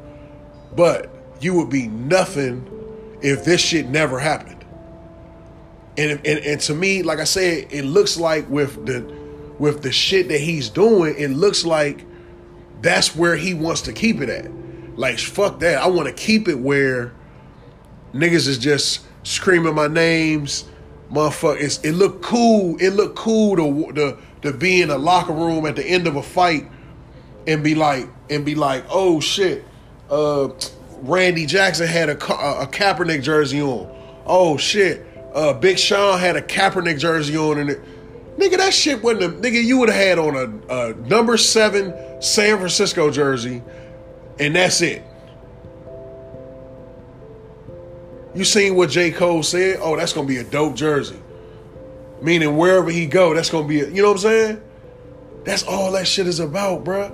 But 0.76 1.10
you 1.40 1.56
would 1.56 1.70
be 1.70 1.88
nothing 1.88 2.68
if 3.22 3.46
this 3.46 3.62
shit 3.62 3.90
never 3.90 4.20
happened. 4.20 4.53
And, 5.98 6.20
and 6.26 6.40
and 6.40 6.62
to 6.62 6.74
me, 6.74 7.04
like 7.04 7.20
I 7.20 7.24
said, 7.24 7.68
it 7.72 7.86
looks 7.86 8.18
like 8.18 8.50
with 8.50 8.86
the 8.86 9.02
with 9.60 9.84
the 9.84 9.92
shit 9.92 10.28
that 10.30 10.40
he's 10.40 10.70
doing, 10.70 11.16
it 11.18 11.30
looks 11.30 11.66
like 11.66 12.06
that's 12.82 13.16
where 13.16 13.36
he 13.36 13.54
wants 13.54 13.82
to 13.84 13.94
keep 13.94 14.20
it 14.22 14.30
at. 14.30 14.52
Like 14.98 15.20
fuck 15.20 15.60
that. 15.60 15.82
I 15.82 15.88
want 15.88 16.08
to 16.08 16.14
keep 16.14 16.48
it 16.48 16.60
where 16.60 17.14
niggas 18.14 18.48
is 18.48 18.58
just 18.58 19.06
screaming 19.24 19.76
my 19.76 19.88
names, 19.88 20.66
motherfuckers. 21.12 21.84
It 21.84 21.94
looked 21.94 22.24
cool. 22.24 22.78
It 22.80 22.92
looked 22.92 23.16
cool 23.16 23.56
to 23.58 23.94
to 23.94 24.18
to 24.42 24.54
be 24.58 24.82
in 24.82 24.90
a 24.90 24.98
locker 24.98 25.34
room 25.34 25.66
at 25.66 25.76
the 25.76 25.86
end 25.86 26.08
of 26.08 26.16
a 26.16 26.24
fight 26.24 26.70
and 27.48 27.64
be 27.64 27.76
like 27.76 28.08
and 28.30 28.46
be 28.46 28.56
like, 28.56 28.84
oh 28.90 29.20
shit, 29.20 29.66
uh, 30.10 30.50
Randy 31.02 31.46
Jackson 31.46 31.88
had 31.88 32.10
a 32.10 32.14
a 32.14 32.68
Kaepernick 32.68 33.24
jersey 33.24 33.62
on. 33.62 33.90
Oh 34.26 34.58
shit, 34.58 35.06
uh, 35.34 35.54
Big 35.54 35.80
Sean 35.80 36.20
had 36.20 36.36
a 36.36 36.42
Kaepernick 36.42 37.00
jersey 37.00 37.36
on, 37.38 37.58
and 37.58 37.70
it, 37.72 37.82
nigga, 38.38 38.58
that 38.58 38.74
shit 38.74 39.04
wasn't. 39.04 39.24
A, 39.24 39.30
nigga, 39.30 39.64
you 39.64 39.78
would 39.80 39.90
have 39.90 39.98
had 39.98 40.20
on 40.20 40.36
a, 40.70 40.74
a 40.74 40.94
number 40.94 41.38
seven 41.38 42.22
San 42.22 42.58
Francisco 42.58 43.10
jersey, 43.10 43.64
and 44.40 44.56
that's 44.56 44.82
it. 44.82 45.02
You 48.36 48.44
seen 48.44 48.76
what 48.76 48.90
J. 48.90 49.12
Cole 49.12 49.44
said? 49.44 49.78
Oh, 49.82 49.96
that's 49.96 50.14
gonna 50.14 50.28
be 50.28 50.38
a 50.38 50.44
dope 50.44 50.76
jersey. 50.76 51.20
Meaning 52.22 52.56
wherever 52.56 52.90
he 52.90 53.06
go, 53.06 53.34
that's 53.34 53.50
gonna 53.50 53.68
be 53.68 53.82
a, 53.82 53.90
you 53.90 54.02
know 54.02 54.10
what 54.10 54.18
I'm 54.18 54.20
saying? 54.20 54.62
That's 55.46 55.64
all 55.64 55.92
that 55.92 56.08
shit 56.08 56.26
is 56.26 56.40
about, 56.40 56.84
bruh. 56.84 57.14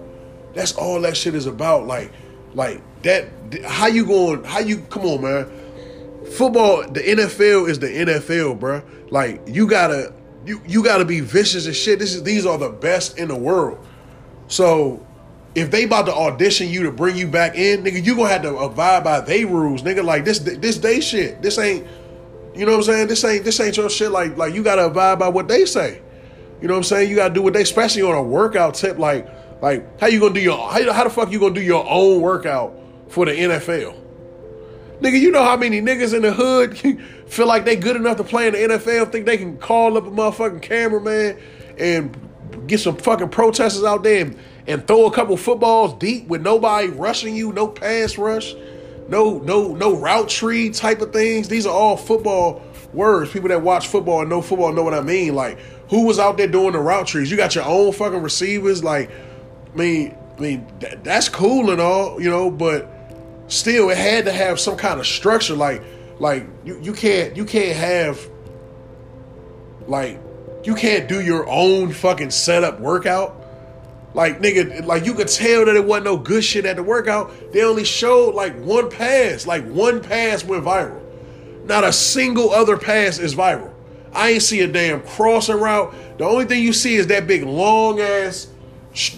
That's 0.53 0.73
all 0.73 1.01
that 1.01 1.17
shit 1.17 1.35
is 1.35 1.45
about. 1.45 1.88
Like, 1.88 2.11
like 2.53 2.81
that. 3.03 3.29
How 3.65 3.88
you 3.88 4.05
going? 4.05 4.43
How 4.43 4.59
you? 4.59 4.79
Come 4.89 5.05
on, 5.05 5.21
man 5.21 5.68
football, 6.29 6.83
the 6.83 7.01
NFL 7.01 7.69
is 7.69 7.79
the 7.79 7.88
NFL, 7.88 8.59
bro. 8.59 8.81
Like 9.09 9.41
you 9.48 9.67
gotta 9.67 10.13
you 10.45 10.62
you 10.67 10.83
gotta 10.83 11.05
be 11.05 11.19
vicious 11.19 11.67
as 11.67 11.77
shit. 11.77 12.00
This 12.00 12.13
is 12.13 12.24
these 12.24 12.45
are 12.45 12.57
the 12.57 12.69
best 12.69 13.17
in 13.17 13.27
the 13.27 13.36
world. 13.36 13.86
So 14.48 15.05
if 15.55 15.71
they 15.71 15.83
about 15.83 16.05
to 16.05 16.13
audition 16.13 16.69
you 16.69 16.83
to 16.83 16.91
bring 16.91 17.15
you 17.15 17.27
back 17.27 17.55
in, 17.55 17.83
nigga, 17.83 18.03
you 18.03 18.15
gonna 18.15 18.29
have 18.29 18.43
to 18.43 18.55
abide 18.57 19.03
by 19.03 19.21
they 19.21 19.45
rules, 19.45 19.81
nigga. 19.83 20.03
Like 20.03 20.25
this 20.25 20.39
this 20.39 20.77
day 20.77 21.00
shit. 21.00 21.41
This 21.41 21.57
ain't 21.57 21.86
you 22.55 22.65
know 22.65 22.74
what 22.74 22.77
I'm 22.79 22.83
saying? 22.83 23.07
This 23.07 23.24
ain't 23.24 23.43
this 23.43 23.59
ain't 23.59 23.77
your 23.77 23.89
shit. 23.89 24.12
Like 24.12 24.38
like 24.38 24.53
you 24.53 24.63
gotta 24.63 24.86
abide 24.86 25.19
by 25.19 25.27
what 25.27 25.48
they 25.48 25.65
say. 25.65 26.01
You 26.62 26.67
know 26.67 26.74
what 26.74 26.79
I'm 26.79 26.83
saying? 26.83 27.09
You 27.09 27.15
gotta 27.15 27.33
do 27.33 27.41
what 27.41 27.53
they, 27.53 27.62
especially 27.62 28.01
on 28.01 28.15
a 28.15 28.24
workout 28.24 28.75
tip. 28.75 28.98
Like 28.98 29.27
like 29.62 30.00
how 30.00 30.07
you 30.07 30.19
gonna 30.19 30.33
do 30.33 30.41
your 30.41 30.57
how, 30.57 30.91
how 30.91 31.03
the 31.03 31.09
fuck 31.09 31.31
you 31.31 31.39
gonna 31.39 31.53
do 31.53 31.62
your 31.62 31.86
own 31.88 32.21
workout 32.21 32.74
for 33.07 33.25
the 33.25 33.31
NFL? 33.31 33.95
Nigga, 35.01 35.20
you 35.20 35.32
know 35.32 35.44
how 35.44 35.56
many 35.56 35.82
niggas 35.82 36.13
in 36.13 36.24
the 36.24 36.34
hood 36.34 36.77
feel 37.27 37.48
like 37.48 37.63
they 37.63 37.75
good 37.75 37.96
enough 37.96 38.18
to 38.18 38.24
play 38.24 38.48
in 38.48 38.53
the 38.53 38.60
NFL, 38.60 39.12
think 39.12 39.25
they 39.25 39.38
can 39.38 39.58
call 39.58 39.98
up 39.98 40.06
a 40.06 40.12
motherfucking 40.12 40.62
cameraman 40.62 41.38
and 41.77 42.18
get 42.68 42.79
some 42.79 42.98
fucking 42.98 43.29
protesters 43.29 43.84
out 43.84 44.03
there 44.03 44.25
and, 44.25 44.38
and 44.68 44.88
throw 44.88 45.06
a 45.06 45.12
couple 45.12 45.38
footballs 45.38 45.94
deep 46.00 46.27
with 46.27 46.41
nobody 46.41 46.88
rushing 46.89 47.36
you, 47.36 47.53
no 47.53 47.68
pass 47.68 48.18
rush, 48.18 48.56
no 49.08 49.39
no 49.39 49.74
no 49.74 49.96
route 49.96 50.29
tree 50.29 50.70
type 50.70 51.01
of 51.01 51.13
things. 51.13 51.48
These 51.48 51.65
are 51.65 51.74
all 51.74 51.96
football 51.96 52.62
words. 52.94 53.32
People 53.32 53.50
that 53.50 53.62
watch 53.62 53.88
football 53.88 54.22
and 54.22 54.29
know 54.29 54.41
football 54.41 54.74
know 54.74 54.84
what 54.84 54.94
I 54.94 55.01
mean. 55.01 55.34
Like, 55.34 55.60
who 55.89 56.06
was 56.06 56.20
out 56.20 56.38
there 56.38 56.48
doing 56.48 56.74
the 56.74 56.79
route 56.79 57.08
trees? 57.08 57.32
You 57.32 57.38
got 57.38 57.56
your 57.56 57.65
own 57.65 57.94
fucking 57.94 58.22
receivers. 58.22 58.84
Like, 58.84 59.10
I 59.74 59.77
mean, 59.77 60.18
I 60.38 60.41
mean 60.41 60.68
that, 60.82 61.03
that's 61.03 61.29
cool 61.29 61.72
and 61.72 61.79
all, 61.79 62.22
you 62.22 62.29
know, 62.29 62.51
but 62.51 62.99
still 63.50 63.89
it 63.89 63.98
had 63.98 64.25
to 64.25 64.32
have 64.32 64.60
some 64.60 64.77
kind 64.77 65.00
of 65.00 65.06
structure 65.06 65.56
like 65.56 65.84
like 66.20 66.48
you, 66.63 66.79
you 66.82 66.94
can't 66.94 67.36
you 67.36 67.44
can't 67.46 67.75
have 67.75 68.29
like 69.88 70.20
you 70.63 70.75
can't 70.75 71.10
do 71.10 71.22
your 71.22 71.48
own 71.50 71.91
fucking 71.91 72.32
setup 72.32 72.79
workout. 72.79 73.36
Like 74.13 74.39
nigga 74.39 74.86
like 74.86 75.06
you 75.06 75.13
could 75.13 75.27
tell 75.27 75.65
that 75.65 75.75
it 75.75 75.86
wasn't 75.86 76.06
no 76.06 76.18
good 76.18 76.44
shit 76.44 76.65
at 76.65 76.75
the 76.75 76.84
workout. 76.84 77.32
They 77.51 77.63
only 77.63 77.84
showed 77.84 78.36
like 78.36 78.56
one 78.60 78.89
pass 78.89 79.46
like 79.48 79.65
one 79.68 80.01
pass 80.01 80.44
went 80.44 80.63
viral. 80.63 81.01
Not 81.65 81.84
a 81.84 81.94
single 81.94 82.51
other 82.51 82.77
pass 82.77 83.20
is 83.20 83.36
viral. 83.36 83.74
I 84.12 84.32
ain't 84.32 84.41
see 84.41 84.62
a 84.62 84.68
damn 84.68 85.01
crossing 85.01 85.60
route. 85.60 85.94
The 86.18 86.25
only 86.25 86.46
thing 86.46 86.63
you 86.63 86.74
see 86.74 86.96
is 86.96 87.08
that 87.08 87.27
big 87.27 87.44
long 87.44 88.00
ass 88.00 88.48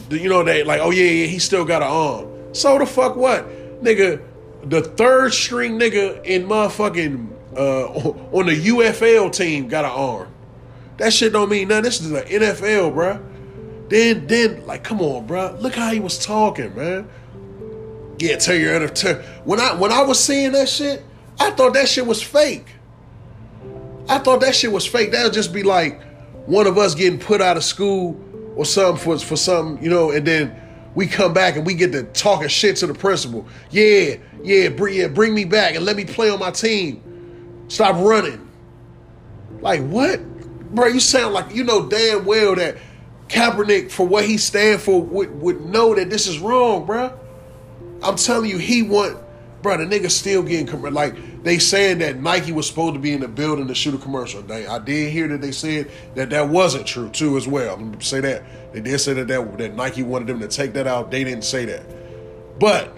you 0.10 0.30
know 0.30 0.44
that 0.44 0.68
like 0.68 0.82
oh 0.82 0.92
yeah 0.92 1.04
yeah 1.04 1.26
he 1.26 1.40
still 1.40 1.66
got 1.66 1.82
an 1.82 1.88
arm. 1.90 2.54
So 2.54 2.78
the 2.78 2.86
fuck 2.86 3.16
what 3.16 3.46
nigga, 3.82 4.22
the 4.64 4.82
third 4.82 5.34
string 5.34 5.80
nigga 5.80 6.24
in 6.24 6.48
motherfucking 6.48 7.32
uh, 7.56 7.88
on 8.32 8.46
the 8.46 8.56
UFL 8.68 9.32
team 9.32 9.68
got 9.68 9.86
an 9.86 9.92
arm. 9.92 10.28
That 10.98 11.14
shit 11.14 11.34
don't 11.34 11.50
mean 11.50 11.70
nothing. 11.70 11.84
This 11.84 12.02
is 12.02 12.10
the 12.10 12.22
NFL, 12.22 12.94
bruh. 12.94 13.24
Then, 13.90 14.28
then, 14.28 14.66
like, 14.66 14.84
come 14.84 15.02
on, 15.02 15.28
bruh. 15.28 15.60
Look 15.60 15.76
how 15.76 15.92
he 15.92 16.00
was 16.00 16.24
talking, 16.24 16.76
man. 16.76 17.10
Yeah, 18.20 18.38
tell 18.38 18.56
your 18.56 18.80
NFL. 18.80 19.24
When 19.46 19.60
I 19.60 19.74
when 19.74 19.92
I 19.92 20.04
was 20.04 20.24
seeing 20.24 20.52
that 20.52 20.70
shit, 20.70 21.04
I 21.40 21.50
thought 21.52 21.74
that 21.74 21.90
shit 21.90 22.06
was 22.06 22.22
fake. 22.22 22.68
I 24.08 24.20
thought 24.20 24.42
that 24.42 24.56
shit 24.56 24.72
was 24.72 24.86
fake. 24.86 25.12
That 25.12 25.24
would 25.24 25.34
just 25.34 25.52
be 25.52 25.64
like 25.64 26.02
one 26.46 26.68
of 26.68 26.78
us 26.78 26.94
getting 26.94 27.20
put 27.20 27.42
out 27.42 27.58
of 27.58 27.64
school 27.64 28.20
or 28.56 28.66
something 28.66 29.04
for 29.04 29.18
for 29.18 29.36
something, 29.36 29.84
you 29.84 29.90
know, 29.90 30.12
and 30.12 30.26
then 30.26 30.56
we 30.96 31.08
come 31.08 31.34
back 31.34 31.56
and 31.56 31.66
we 31.66 31.74
get 31.74 31.92
to 31.94 32.04
talking 32.04 32.48
shit 32.48 32.78
to 32.78 32.88
the 32.88 32.94
principal. 32.94 33.46
Yeah, 33.70 34.16
yeah, 34.44 34.70
bring, 34.70 34.96
yeah, 34.96 35.08
bring 35.08 35.34
me 35.34 35.46
back 35.46 35.76
and 35.76 35.86
let 35.86 35.96
me 35.96 36.06
play 36.06 36.30
on 36.30 36.40
my 36.40 36.52
team. 36.52 37.66
Stop 37.68 37.96
running. 37.98 38.48
Like 39.62 39.82
what, 39.88 40.22
bro? 40.74 40.88
You 40.88 41.00
sound 41.00 41.34
like 41.34 41.54
you 41.54 41.64
know 41.64 41.88
damn 41.88 42.26
well 42.26 42.56
that 42.56 42.78
Kaepernick, 43.28 43.92
for 43.92 44.06
what 44.06 44.26
he 44.26 44.38
stand 44.38 44.82
for, 44.82 45.02
would 45.02 45.42
would 45.42 45.62
know 45.62 45.96
that 45.96 46.10
this 46.10 46.28
is 46.28 46.40
wrong, 46.40 46.86
bro. 46.86 47.18
I'm 48.04 48.16
telling 48.16 48.50
you, 48.50 48.58
he 48.58 48.82
want, 48.82 49.18
bro. 49.62 49.78
The 49.78 49.86
nigga 49.86 50.10
still 50.10 50.44
getting 50.44 50.82
like 50.94 51.44
they 51.44 51.60
saying 51.60 52.00
that 52.00 52.18
Nike 52.18 52.52
was 52.52 52.68
supposed 52.68 52.96
to 52.96 53.00
be 53.00 53.14
in 53.14 53.22
the 53.22 53.28
building 53.28 53.68
to 53.68 53.76
shoot 53.76 53.94
a 53.94 53.98
commercial. 53.98 54.42
They, 54.42 54.66
I 54.66 54.80
did 54.80 55.12
hear 55.12 55.28
that 55.30 55.42
they 55.42 55.52
said 55.52 55.92
that 56.16 56.30
that 56.30 56.50
wasn't 56.50 56.86
true 56.86 57.10
too 57.10 57.38
as 57.38 57.48
well. 57.48 57.80
Say 58.00 58.20
that 58.22 58.44
they 58.74 58.82
did 58.82 59.00
say 59.00 59.14
that, 59.14 59.28
that 59.28 59.58
that 59.58 59.76
Nike 59.76 60.04
wanted 60.04 60.28
them 60.28 60.40
to 60.40 60.48
take 60.48 60.74
that 60.74 60.88
out. 60.88 61.12
They 61.12 61.24
didn't 61.24 61.44
say 61.44 61.66
that. 61.66 61.84
But 62.60 62.96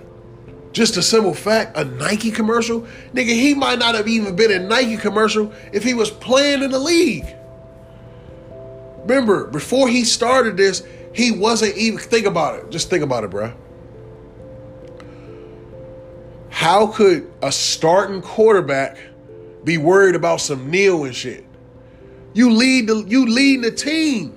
just 0.73 0.97
a 0.97 1.01
simple 1.03 1.33
fact, 1.33 1.77
a 1.77 1.85
Nike 1.85 2.31
commercial, 2.31 2.81
nigga, 3.13 3.27
he 3.27 3.53
might 3.53 3.79
not 3.79 3.95
have 3.95 4.07
even 4.07 4.35
been 4.35 4.51
in 4.51 4.67
Nike 4.67 4.97
commercial 4.97 5.53
if 5.71 5.83
he 5.83 5.93
was 5.93 6.09
playing 6.09 6.63
in 6.63 6.71
the 6.71 6.79
league. 6.79 7.27
Remember, 9.05 9.47
before 9.47 9.87
he 9.87 10.03
started 10.03 10.57
this, 10.57 10.83
he 11.13 11.31
wasn't 11.31 11.77
even 11.77 11.99
think 11.99 12.25
about 12.25 12.59
it. 12.59 12.71
Just 12.71 12.89
think 12.89 13.03
about 13.03 13.23
it, 13.23 13.29
bro. 13.29 13.53
How 16.63 16.87
could 16.87 17.29
a 17.41 17.51
starting 17.51 18.21
quarterback 18.21 18.95
be 19.65 19.77
worried 19.77 20.15
about 20.15 20.39
some 20.39 20.71
kneel 20.71 21.03
and 21.03 21.13
shit? 21.13 21.43
You 22.33 22.53
lead 22.53 22.87
the 22.87 23.03
you 23.05 23.25
lead 23.25 23.63
the 23.63 23.71
team. 23.71 24.33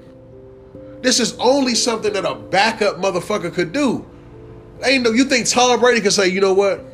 This 1.02 1.20
is 1.20 1.38
only 1.38 1.76
something 1.76 2.12
that 2.14 2.24
a 2.24 2.34
backup 2.34 2.96
motherfucker 2.96 3.54
could 3.54 3.70
do. 3.70 4.04
Ain't 4.82 5.04
no 5.04 5.12
you 5.12 5.22
think 5.22 5.46
Tom 5.46 5.78
Brady 5.78 6.00
can 6.00 6.10
say, 6.10 6.26
you 6.26 6.40
know 6.40 6.52
what? 6.52 6.84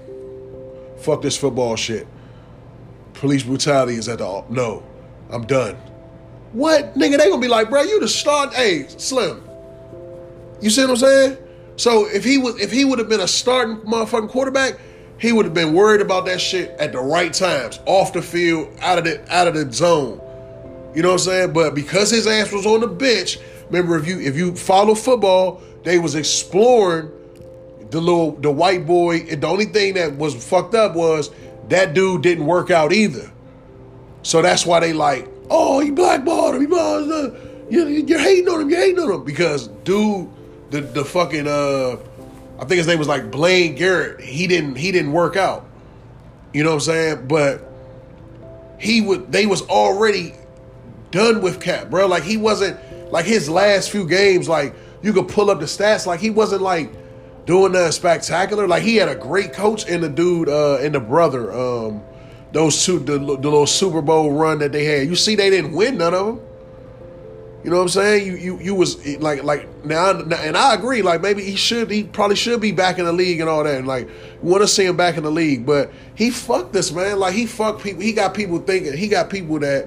Fuck 0.99 1.23
this 1.23 1.39
football 1.39 1.77
shit. 1.77 2.07
Police 3.15 3.43
brutality 3.43 3.95
is 3.95 4.11
at 4.11 4.19
the 4.19 4.45
no. 4.51 4.83
I'm 5.31 5.47
done. 5.47 5.77
What 6.53 6.95
nigga? 6.95 7.17
They 7.17 7.31
gonna 7.31 7.41
be 7.41 7.49
like, 7.49 7.71
bro, 7.71 7.81
you 7.81 8.01
the 8.01 8.09
start. 8.09 8.53
Hey, 8.53 8.87
Slim. 8.87 9.43
You 10.61 10.69
see 10.69 10.83
what 10.83 10.91
I'm 10.91 10.97
saying? 10.97 11.39
So 11.77 12.07
if 12.07 12.23
he 12.23 12.37
was, 12.37 12.61
if 12.61 12.71
he 12.71 12.85
would 12.85 12.99
have 12.99 13.09
been 13.09 13.21
a 13.21 13.29
starting 13.29 13.79
motherfucking 13.79 14.29
quarterback, 14.29 14.79
he 15.19 15.33
would 15.33 15.45
have 15.45 15.54
been 15.54 15.73
worried 15.73 16.00
about 16.00 16.26
that 16.26 16.40
shit 16.40 16.71
at 16.78 16.92
the 16.92 17.00
right 17.00 17.33
times, 17.33 17.81
off 17.87 18.12
the 18.12 18.23
field, 18.23 18.69
out 18.81 18.99
of 18.99 19.04
the 19.04 19.23
out 19.35 19.49
of 19.49 19.54
the 19.54 19.73
zone. 19.73 20.21
You 20.95 21.02
know 21.02 21.09
what 21.09 21.14
I'm 21.14 21.19
saying? 21.21 21.52
But 21.52 21.75
because 21.75 22.11
his 22.11 22.26
ass 22.26 22.52
was 22.52 22.66
on 22.66 22.81
the 22.81 22.88
bench, 22.88 23.38
remember 23.71 23.97
if 23.97 24.07
you 24.07 24.21
if 24.21 24.37
you 24.37 24.54
follow 24.54 24.95
football, 24.95 25.62
they 25.85 25.99
was 25.99 26.14
exploring 26.14 27.11
the 27.90 28.00
little 28.00 28.33
the 28.33 28.50
white 28.50 28.87
boy, 28.87 29.19
and 29.31 29.42
the 29.42 29.47
only 29.47 29.66
thing 29.66 29.95
that 29.95 30.16
was 30.16 30.35
fucked 30.35 30.75
up 30.75 30.95
was 30.95 31.31
that 31.69 31.95
dude 31.95 32.23
didn't 32.23 32.47
work 32.47 32.71
out 32.71 32.92
either. 32.92 33.31
So 34.23 34.42
that's 34.42 34.66
why 34.66 34.81
they 34.81 34.92
like, 34.92 35.28
oh, 35.50 35.81
he 35.81 35.90
blackballed 35.90 36.57
him. 36.57 36.62
He 36.62 36.66
you, 37.73 37.87
you're 37.87 38.19
hating 38.19 38.49
on 38.49 38.61
him. 38.61 38.71
You're 38.71 38.81
hating 38.81 38.99
on 38.99 39.12
him 39.12 39.25
because 39.25 39.69
dude, 39.69 40.28
the 40.71 40.81
the 40.81 41.04
fucking 41.04 41.47
uh, 41.47 41.97
I 42.62 42.64
think 42.64 42.78
his 42.78 42.87
name 42.87 43.00
was 43.00 43.09
like 43.09 43.33
Blaine 43.33 43.76
Gabbert. 43.76 44.21
He 44.21 44.47
didn't 44.47 44.76
he 44.76 44.92
didn't 44.92 45.11
work 45.11 45.35
out. 45.35 45.69
You 46.52 46.62
know 46.62 46.71
what 46.71 46.75
I'm 46.75 46.81
saying? 46.81 47.26
But 47.26 47.69
he 48.78 49.00
would. 49.00 49.33
They 49.33 49.47
was 49.47 49.62
already 49.62 50.35
done 51.11 51.42
with 51.42 51.61
Cap, 51.61 51.90
bro. 51.90 52.07
Like 52.07 52.23
he 52.23 52.37
wasn't 52.37 52.78
like 53.11 53.25
his 53.25 53.50
last 53.50 53.90
few 53.90 54.07
games. 54.07 54.49
Like 54.49 54.76
you 55.02 55.12
could 55.12 55.26
pull 55.26 55.50
up 55.50 55.59
the 55.59 55.66
stats. 55.66 56.07
Like 56.07 56.21
he 56.21 56.31
wasn't 56.31 56.62
like 56.62 56.92
doing 57.47 57.73
that 57.73 57.95
spectacular. 57.95 58.69
Like 58.69 58.85
he 58.85 58.95
had 58.95 59.09
a 59.09 59.16
great 59.16 59.52
coach 59.52 59.88
and 59.88 60.00
the 60.00 60.09
dude 60.09 60.49
uh 60.49 60.78
and 60.78 60.95
the 60.95 61.00
brother. 61.00 61.52
Um, 61.52 62.00
those 62.52 62.85
two 62.87 63.00
the, 63.00 63.19
the 63.19 63.19
little 63.19 63.66
Super 63.66 64.02
Bowl 64.02 64.31
run 64.31 64.61
that 64.61 64.71
they 64.71 64.85
had. 64.85 65.09
You 65.09 65.16
see, 65.16 65.35
they 65.35 65.50
didn't 65.50 65.73
win 65.73 65.99
none 65.99 66.14
of 66.14 66.26
them. 66.26 66.40
You 67.64 67.71
know 67.71 67.76
what 67.76 67.83
I'm 67.83 67.88
saying? 67.90 68.26
You 68.26 68.37
you 68.37 68.59
you 68.59 68.75
was 68.75 69.07
like 69.19 69.45
like 69.45 69.85
now, 69.85 70.11
and 70.11 70.57
I 70.57 70.75
agree. 70.75 71.00
Like 71.02 71.21
maybe 71.21 71.45
he 71.45 71.54
should 71.54 71.90
he 71.90 72.02
probably 72.02 72.35
should 72.35 72.61
be 72.61 72.73
back 72.73 72.99
in 72.99 73.04
the 73.04 73.12
league 73.12 73.38
and 73.38 73.49
all 73.49 73.62
that. 73.62 73.76
And 73.76 73.87
like 73.87 74.09
want 74.42 74.62
to 74.62 74.69
see 74.69 74.85
him 74.85 74.97
back 74.97 75.16
in 75.16 75.23
the 75.23 75.31
league, 75.31 75.64
but 75.64 75.92
he 76.16 76.31
fucked 76.31 76.73
this 76.73 76.90
man. 76.90 77.21
Like 77.21 77.35
he 77.35 77.47
fucked 77.47 77.83
people. 77.83 78.02
He 78.02 78.12
got 78.12 78.35
people 78.35 78.59
thinking. 78.59 78.97
He 78.97 79.07
got 79.07 79.31
people 79.31 79.61
that 79.61 79.87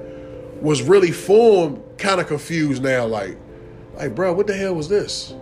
was 0.62 0.82
really 0.82 1.12
formed 1.12 1.84
kind 1.98 2.22
of 2.22 2.27
confused 2.27 2.82
now. 2.82 3.05
Like 3.05 3.38
like 3.96 4.15
bro, 4.15 4.32
what 4.32 4.48
the 4.48 4.55
hell 4.55 4.75
was 4.75 4.88
this? 4.88 5.34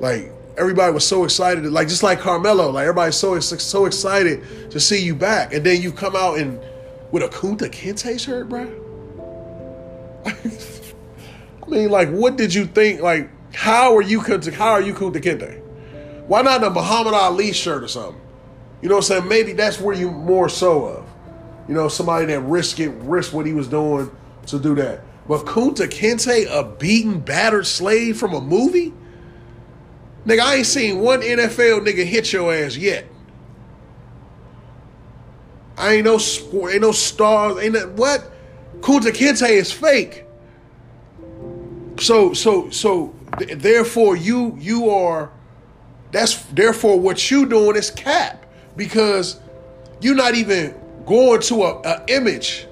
Like 0.00 0.32
everybody 0.58 0.92
was 0.92 1.06
so 1.06 1.22
excited, 1.22 1.64
like 1.66 1.86
just 1.86 2.02
like 2.02 2.18
Carmelo, 2.18 2.70
like 2.70 2.82
everybody's 2.82 3.14
so 3.14 3.38
so 3.38 3.86
excited 3.86 4.70
to 4.72 4.80
see 4.80 5.00
you 5.00 5.14
back, 5.14 5.54
and 5.54 5.64
then 5.64 5.80
you 5.82 5.92
come 5.92 6.16
out 6.16 6.38
and 6.38 6.60
with 7.12 7.22
a 7.22 7.28
Kunta 7.28 7.70
Kinte 7.70 8.18
shirt, 8.18 8.48
bro. 8.48 8.66
I 11.70 11.72
mean, 11.72 11.90
like, 11.90 12.10
what 12.10 12.36
did 12.36 12.52
you 12.52 12.66
think? 12.66 13.00
Like, 13.00 13.30
how 13.54 13.96
are 13.96 14.02
you 14.02 14.20
how 14.20 14.72
are 14.72 14.82
you 14.82 14.92
Kunta 14.92 15.22
Kinte? 15.22 15.60
Why 16.26 16.42
not 16.42 16.64
a 16.64 16.70
Muhammad 16.70 17.14
Ali 17.14 17.52
shirt 17.52 17.84
or 17.84 17.88
something? 17.88 18.20
You 18.82 18.88
know 18.88 18.96
what 18.96 19.10
I'm 19.10 19.18
saying? 19.18 19.28
Maybe 19.28 19.52
that's 19.52 19.80
where 19.80 19.94
you 19.94 20.10
more 20.10 20.48
so 20.48 20.86
of. 20.86 21.08
You 21.68 21.74
know, 21.74 21.88
somebody 21.88 22.26
that 22.26 22.40
risked 22.40 22.80
it, 22.80 22.88
risked 22.88 23.32
what 23.32 23.46
he 23.46 23.52
was 23.52 23.68
doing 23.68 24.10
to 24.46 24.58
do 24.58 24.74
that. 24.76 25.02
But 25.28 25.46
Kunta 25.46 25.86
Kinte, 25.86 26.46
a 26.50 26.64
beaten, 26.64 27.20
battered 27.20 27.66
slave 27.66 28.18
from 28.18 28.34
a 28.34 28.40
movie? 28.40 28.92
Nigga, 30.26 30.40
I 30.40 30.54
ain't 30.56 30.66
seen 30.66 30.98
one 30.98 31.20
NFL 31.20 31.86
nigga 31.86 32.04
hit 32.04 32.32
your 32.32 32.52
ass 32.52 32.76
yet. 32.76 33.06
I 35.76 35.94
ain't 35.94 36.04
no 36.04 36.18
sport, 36.18 36.72
ain't 36.72 36.82
no 36.82 36.92
stars, 36.92 37.62
ain't 37.62 37.74
that 37.74 37.92
what? 37.92 38.28
Kunta 38.80 39.12
Kinte 39.12 39.48
is 39.48 39.70
fake. 39.70 40.26
So 42.00 42.32
so 42.32 42.70
so 42.70 43.14
th- 43.38 43.58
therefore 43.58 44.16
you 44.16 44.56
you 44.58 44.88
are 44.90 45.30
that's 46.12 46.42
therefore 46.46 46.98
what 46.98 47.30
you 47.30 47.46
doing 47.46 47.76
is 47.76 47.90
cap 47.90 48.46
because 48.76 49.38
you're 50.00 50.14
not 50.14 50.34
even 50.34 50.74
going 51.06 51.40
to 51.42 51.62
a, 51.62 51.80
a 51.82 52.04
image. 52.08 52.66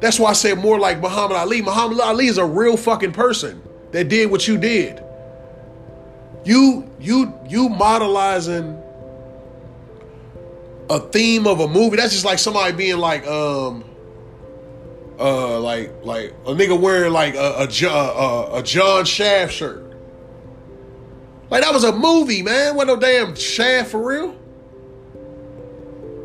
That's 0.00 0.18
why 0.18 0.30
I 0.30 0.32
say 0.34 0.54
more 0.54 0.78
like 0.78 1.00
Muhammad 1.00 1.36
Ali. 1.38 1.62
Muhammad 1.62 2.00
Ali 2.00 2.26
is 2.26 2.36
a 2.36 2.44
real 2.44 2.76
fucking 2.76 3.12
person 3.12 3.62
that 3.92 4.08
did 4.08 4.30
what 4.30 4.46
you 4.46 4.58
did. 4.58 5.02
You 6.44 6.90
you 7.00 7.32
you 7.48 7.70
modelizing 7.70 8.80
a 10.90 11.00
theme 11.00 11.46
of 11.46 11.60
a 11.60 11.68
movie. 11.68 11.96
That's 11.96 12.12
just 12.12 12.26
like 12.26 12.38
somebody 12.38 12.76
being 12.76 12.98
like 12.98 13.26
um 13.26 13.84
uh 15.22 15.60
like 15.60 16.04
like 16.04 16.34
a 16.46 16.50
nigga 16.50 16.78
wearing 16.78 17.12
like 17.12 17.34
a 17.34 17.66
a, 17.68 17.88
a, 17.88 18.58
a 18.58 18.62
John 18.62 19.04
Shaft 19.04 19.52
shirt. 19.52 19.94
Like 21.50 21.62
that 21.62 21.72
was 21.72 21.84
a 21.84 21.92
movie, 21.92 22.42
man. 22.42 22.76
What 22.76 22.86
no 22.86 22.96
damn 22.96 23.34
Shaft 23.34 23.90
for 23.90 24.02
real. 24.02 24.36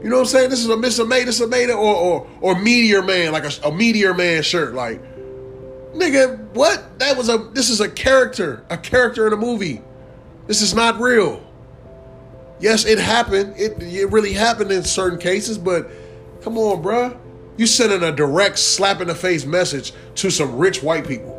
You 0.03 0.09
know 0.09 0.17
what 0.17 0.21
I'm 0.21 0.27
saying? 0.27 0.49
This 0.51 0.59
is 0.59 0.69
a 0.69 0.75
Mr. 0.75 1.07
May, 1.07 1.23
this 1.23 1.41
is 1.41 1.51
a 1.51 1.73
or 1.73 1.95
or 1.95 2.27
or 2.39 2.59
Meteor 2.59 3.01
Man, 3.01 3.31
like 3.31 3.43
a, 3.43 3.67
a 3.67 3.71
Meteor 3.71 4.13
Man 4.13 4.43
shirt. 4.43 4.73
Like, 4.73 5.01
nigga, 5.93 6.39
what? 6.53 6.99
That 6.99 7.17
was 7.17 7.29
a. 7.29 7.37
This 7.53 7.69
is 7.69 7.81
a 7.81 7.89
character, 7.89 8.63
a 8.69 8.77
character 8.77 9.27
in 9.27 9.33
a 9.33 9.37
movie. 9.37 9.81
This 10.45 10.61
is 10.61 10.73
not 10.73 10.99
real. 10.99 11.43
Yes, 12.59 12.85
it 12.85 12.99
happened. 12.99 13.55
It, 13.57 13.81
it 13.81 14.11
really 14.11 14.33
happened 14.33 14.71
in 14.71 14.83
certain 14.83 15.19
cases, 15.19 15.57
but 15.57 15.89
come 16.41 16.57
on, 16.57 16.81
bruh. 16.81 17.17
You 17.57 17.65
sending 17.65 18.03
a 18.03 18.11
direct 18.11 18.59
slap 18.59 19.01
in 19.01 19.07
the 19.07 19.15
face 19.15 19.45
message 19.45 19.93
to 20.15 20.29
some 20.29 20.57
rich 20.57 20.83
white 20.83 21.07
people. 21.07 21.33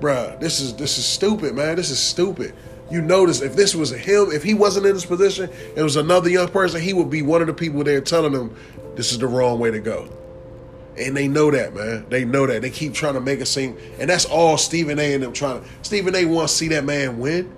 Bruh, 0.00 0.38
this 0.38 0.60
is 0.60 0.76
this 0.76 0.96
is 0.96 1.04
stupid, 1.04 1.54
man. 1.54 1.76
This 1.76 1.90
is 1.90 1.98
stupid. 1.98 2.54
You 2.90 3.02
notice 3.02 3.42
if 3.42 3.54
this 3.54 3.74
was 3.74 3.90
him, 3.90 4.30
if 4.30 4.42
he 4.42 4.54
wasn't 4.54 4.86
in 4.86 4.94
this 4.94 5.04
position, 5.04 5.50
it 5.76 5.82
was 5.82 5.96
another 5.96 6.30
young 6.30 6.48
person, 6.48 6.80
he 6.80 6.94
would 6.94 7.10
be 7.10 7.22
one 7.22 7.40
of 7.40 7.46
the 7.48 7.52
people 7.52 7.84
there 7.84 8.00
telling 8.00 8.32
them 8.32 8.56
this 8.94 9.12
is 9.12 9.18
the 9.18 9.26
wrong 9.26 9.58
way 9.58 9.70
to 9.70 9.80
go. 9.80 10.08
And 10.96 11.16
they 11.16 11.28
know 11.28 11.50
that, 11.50 11.74
man. 11.74 12.06
They 12.08 12.24
know 12.24 12.46
that. 12.46 12.62
They 12.62 12.70
keep 12.70 12.94
trying 12.94 13.14
to 13.14 13.20
make 13.20 13.40
it 13.40 13.46
seem, 13.46 13.76
and 13.98 14.08
that's 14.08 14.24
all 14.24 14.56
Stephen 14.56 14.98
A. 14.98 15.14
and 15.14 15.22
them 15.22 15.32
trying 15.32 15.62
to. 15.62 15.68
Stephen 15.82 16.14
A. 16.14 16.24
wants 16.24 16.52
to 16.52 16.58
see 16.58 16.68
that 16.68 16.84
man 16.84 17.18
win. 17.18 17.54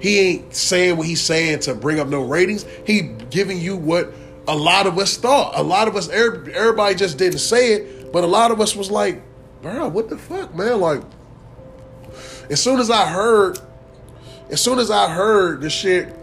He 0.00 0.18
ain't 0.18 0.54
saying 0.54 0.96
what 0.96 1.06
he's 1.06 1.20
saying 1.20 1.60
to 1.60 1.74
bring 1.74 1.98
up 1.98 2.08
no 2.08 2.22
ratings. 2.22 2.64
He 2.86 3.02
giving 3.30 3.58
you 3.58 3.76
what 3.76 4.14
a 4.48 4.56
lot 4.56 4.86
of 4.86 4.98
us 4.98 5.16
thought. 5.16 5.52
A 5.56 5.62
lot 5.62 5.88
of 5.88 5.96
us, 5.96 6.08
everybody 6.08 6.94
just 6.94 7.18
didn't 7.18 7.38
say 7.38 7.74
it, 7.74 8.12
but 8.12 8.24
a 8.24 8.26
lot 8.26 8.50
of 8.50 8.60
us 8.60 8.74
was 8.74 8.90
like, 8.90 9.22
bro, 9.62 9.88
what 9.88 10.08
the 10.08 10.18
fuck, 10.18 10.54
man? 10.54 10.80
Like, 10.80 11.02
as 12.50 12.60
soon 12.62 12.80
as 12.80 12.90
I 12.90 13.06
heard, 13.06 13.58
as 14.50 14.60
soon 14.60 14.78
as 14.78 14.90
I 14.90 15.08
heard 15.12 15.60
the 15.60 15.70
shit 15.70 16.14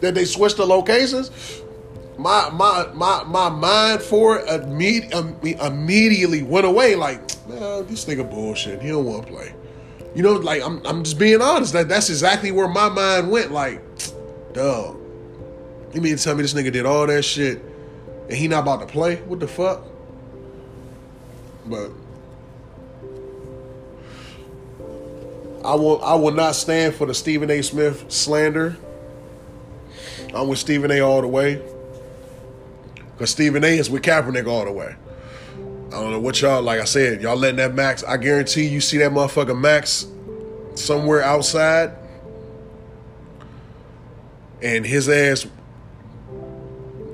that 0.00 0.14
they 0.14 0.24
switched 0.24 0.58
the 0.58 0.66
locations, 0.66 1.30
my 2.18 2.50
my 2.50 2.86
my 2.92 3.24
my 3.24 3.48
mind 3.48 4.02
for 4.02 4.38
it 4.38 4.62
immediately, 4.62 5.56
immediately 5.58 6.42
went 6.42 6.66
away. 6.66 6.94
Like, 6.94 7.20
man, 7.48 7.86
this 7.86 8.04
nigga 8.04 8.28
bullshit. 8.28 8.82
He 8.82 8.88
don't 8.88 9.06
want 9.06 9.26
to 9.26 9.32
play. 9.32 9.54
You 10.14 10.22
know, 10.22 10.32
like 10.32 10.62
I'm 10.62 10.84
I'm 10.84 11.02
just 11.02 11.18
being 11.18 11.40
honest. 11.40 11.72
That 11.72 11.88
that's 11.88 12.10
exactly 12.10 12.50
where 12.50 12.68
my 12.68 12.90
mind 12.90 13.30
went. 13.30 13.52
Like, 13.52 13.80
dog. 14.54 14.98
You 15.92 16.00
mean 16.00 16.16
to 16.16 16.22
tell 16.22 16.34
me 16.34 16.42
this 16.42 16.54
nigga 16.54 16.72
did 16.72 16.86
all 16.86 17.06
that 17.06 17.22
shit 17.22 17.62
and 18.28 18.32
he 18.32 18.48
not 18.48 18.60
about 18.60 18.80
to 18.80 18.86
play? 18.86 19.16
What 19.16 19.40
the 19.40 19.48
fuck? 19.48 19.82
But 21.66 21.90
I 25.64 25.74
will 25.74 26.02
I 26.02 26.14
will 26.14 26.32
not 26.32 26.54
stand 26.54 26.94
for 26.94 27.06
the 27.06 27.14
Stephen 27.14 27.50
A. 27.50 27.62
Smith 27.62 28.10
slander. 28.10 28.76
I'm 30.32 30.48
with 30.48 30.58
Stephen 30.58 30.90
A. 30.90 31.00
all 31.00 31.20
the 31.20 31.28
way. 31.28 31.60
Cause 33.18 33.30
Stephen 33.30 33.64
A. 33.64 33.78
is 33.78 33.90
with 33.90 34.02
Kaepernick 34.02 34.46
all 34.46 34.64
the 34.64 34.72
way. 34.72 34.94
I 35.88 35.90
don't 35.90 36.12
know 36.12 36.20
what 36.20 36.40
y'all 36.40 36.62
like. 36.62 36.80
I 36.80 36.84
said 36.84 37.20
y'all 37.20 37.36
letting 37.36 37.56
that 37.56 37.74
max. 37.74 38.04
I 38.04 38.16
guarantee 38.16 38.66
you 38.66 38.80
see 38.80 38.98
that 38.98 39.10
motherfucker 39.10 39.58
max 39.58 40.06
somewhere 40.76 41.22
outside, 41.22 41.92
and 44.62 44.84
his 44.84 45.08
ass 45.08 45.46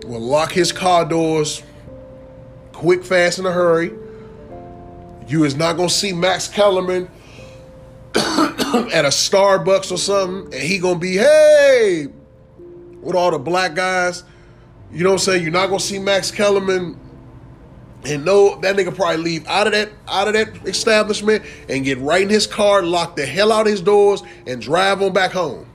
will 0.05 0.21
lock 0.21 0.53
his 0.53 0.73
car 0.73 1.05
doors 1.05 1.63
quick, 2.73 3.05
fast, 3.05 3.39
in 3.39 3.47
a 3.47 3.53
hurry. 3.53 3.93
You 5.29 5.45
is 5.45 5.57
not 5.57 5.77
gonna 5.77 5.89
see 5.89 6.13
Max 6.13 6.47
Kellerman 6.47 7.09
at 8.15 9.05
a 9.05 9.11
Starbucks 9.11 9.91
or 9.91 9.97
something, 9.97 10.53
and 10.53 10.63
he 10.63 10.79
gonna 10.79 10.99
be 10.99 11.17
hey 11.17 12.09
with 13.01 13.17
all 13.17 13.31
the 13.31 13.39
black 13.39 13.75
guys. 13.75 14.25
You 14.93 15.03
know 15.05 15.11
what 15.11 15.15
I'm 15.15 15.19
saying? 15.21 15.43
You're 15.43 15.53
not 15.53 15.67
gonna 15.67 15.81
see 15.81 15.99
Max 15.99 16.31
Kellerman 16.31 17.01
and 18.05 18.25
no, 18.25 18.61
that 18.61 18.77
nigga 18.77 18.95
probably 18.95 19.17
leave 19.17 19.47
out 19.49 19.67
of 19.67 19.73
that 19.73 19.91
out 20.09 20.29
of 20.29 20.35
that 20.35 20.49
establishment 20.67 21.45
and 21.69 21.85
get 21.85 21.99
right 21.99 22.23
in 22.23 22.29
his 22.29 22.47
car, 22.47 22.83
lock 22.83 23.17
the 23.17 23.27
hell 23.27 23.51
out 23.51 23.67
his 23.67 23.81
doors, 23.81 24.23
and 24.47 24.61
drive 24.61 25.03
on 25.03 25.13
back 25.13 25.33
home. 25.33 25.67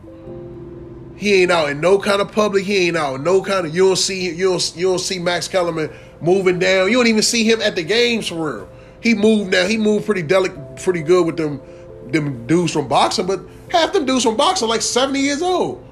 He 1.22 1.44
ain't 1.44 1.52
out 1.52 1.70
in 1.70 1.80
no 1.80 2.00
kind 2.00 2.20
of 2.20 2.32
public. 2.32 2.66
He 2.66 2.88
ain't 2.88 2.98
out 2.98 3.14
in 3.18 3.24
no 3.24 3.44
kind 3.44 3.68
of. 3.68 3.76
You 3.76 3.90
don't 3.90 3.96
see 3.96 4.32
you 4.32 4.50
don't 4.50 4.74
you 4.76 4.88
don't 4.88 4.98
see 4.98 5.20
Max 5.20 5.48
Kellerman 5.48 5.92
moving 6.20 6.58
down. 6.58 6.90
You 6.90 6.98
don't 6.98 7.06
even 7.06 7.22
see 7.22 7.44
him 7.44 7.62
at 7.62 7.76
the 7.76 7.84
games 7.84 8.28
for 8.28 8.56
real. 8.56 8.70
He 9.02 9.14
moved 9.14 9.52
now. 9.52 9.68
He 9.68 9.78
moved 9.78 10.08
pretty 10.08 10.24
delicate, 10.24 10.78
pretty 10.78 11.04
good 11.04 11.28
with 11.28 11.38
them 11.38 11.62
them 12.08 12.48
dudes 12.48 12.74
from 12.74 12.88
boxing, 12.88 13.28
but 13.28 13.40
half 13.70 13.94
them 13.94 14.08
dudes 14.08 14.24
from 14.24 14.36
boxing 14.36 14.68
like 14.68 14.82
70 14.82 15.20
years 15.20 15.44
old. 15.44 15.86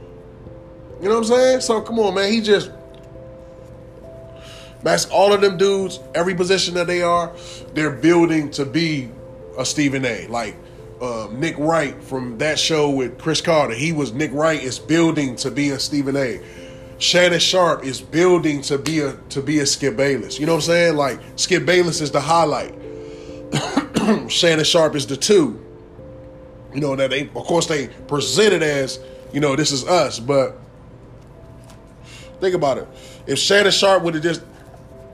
You 0.99 1.09
know 1.09 1.19
what 1.19 1.29
I'm 1.29 1.37
saying? 1.37 1.61
So 1.61 1.79
come 1.81 1.99
on, 1.99 2.15
man. 2.15 2.33
He 2.33 2.41
just 2.41 2.71
that's 4.81 5.05
all 5.11 5.31
of 5.31 5.41
them 5.41 5.57
dudes, 5.57 5.99
every 6.15 6.33
position 6.33 6.73
that 6.73 6.87
they 6.87 7.03
are, 7.03 7.31
they're 7.75 7.91
building 7.91 8.49
to 8.53 8.65
be 8.65 9.11
a 9.59 9.63
Stephen 9.63 10.05
A. 10.05 10.25
Like 10.25 10.55
um, 11.01 11.39
Nick 11.39 11.57
Wright 11.57 12.01
from 12.03 12.37
that 12.39 12.59
show 12.59 12.89
with 12.89 13.17
Cris 13.17 13.41
Carter, 13.41 13.73
he 13.73 13.93
was 13.93 14.11
Nick 14.11 14.31
Wright 14.33 14.61
is 14.61 14.79
building 14.79 15.35
to 15.37 15.51
be 15.51 15.69
a 15.69 15.79
Stephen 15.79 16.15
A. 16.17 16.41
Shannon 16.99 17.39
Sharpe 17.39 17.85
is 17.85 18.01
building 18.01 18.61
to 18.63 18.77
be 18.77 18.99
a 18.99 19.13
to 19.29 19.41
be 19.41 19.59
a 19.59 19.65
Skip 19.65 19.95
Bayless. 19.95 20.37
You 20.37 20.45
know 20.45 20.55
what 20.55 20.63
I'm 20.63 20.67
saying? 20.67 20.95
Like 20.97 21.19
Skip 21.37 21.65
Bayless 21.65 22.01
is 22.01 22.11
the 22.11 22.19
highlight. 22.19 22.75
Shannon 24.29 24.65
Sharpe 24.65 24.95
is 24.95 25.07
the 25.07 25.15
two. 25.15 25.65
You 26.73 26.81
know 26.81 26.95
that 26.97 27.09
they 27.09 27.21
of 27.21 27.45
course 27.45 27.67
they 27.67 27.87
present 27.87 28.53
it 28.53 28.61
as 28.61 28.99
you 29.31 29.39
know 29.39 29.55
this 29.55 29.71
is 29.71 29.85
us, 29.85 30.19
but 30.19 30.57
think 32.41 32.53
about 32.53 32.77
it. 32.79 32.87
If 33.25 33.39
Shannon 33.39 33.71
Sharpe 33.71 34.03
would 34.03 34.15
have 34.15 34.23
just 34.23 34.41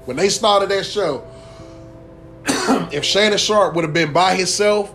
when 0.06 0.18
they 0.18 0.30
started 0.30 0.70
that 0.70 0.86
show, 0.88 1.24
if 2.92 3.06
Shannon 3.06 3.38
Sharpe 3.38 3.76
would 3.76 3.84
have 3.84 3.94
been 3.94 4.12
by 4.12 4.34
himself, 4.34 4.95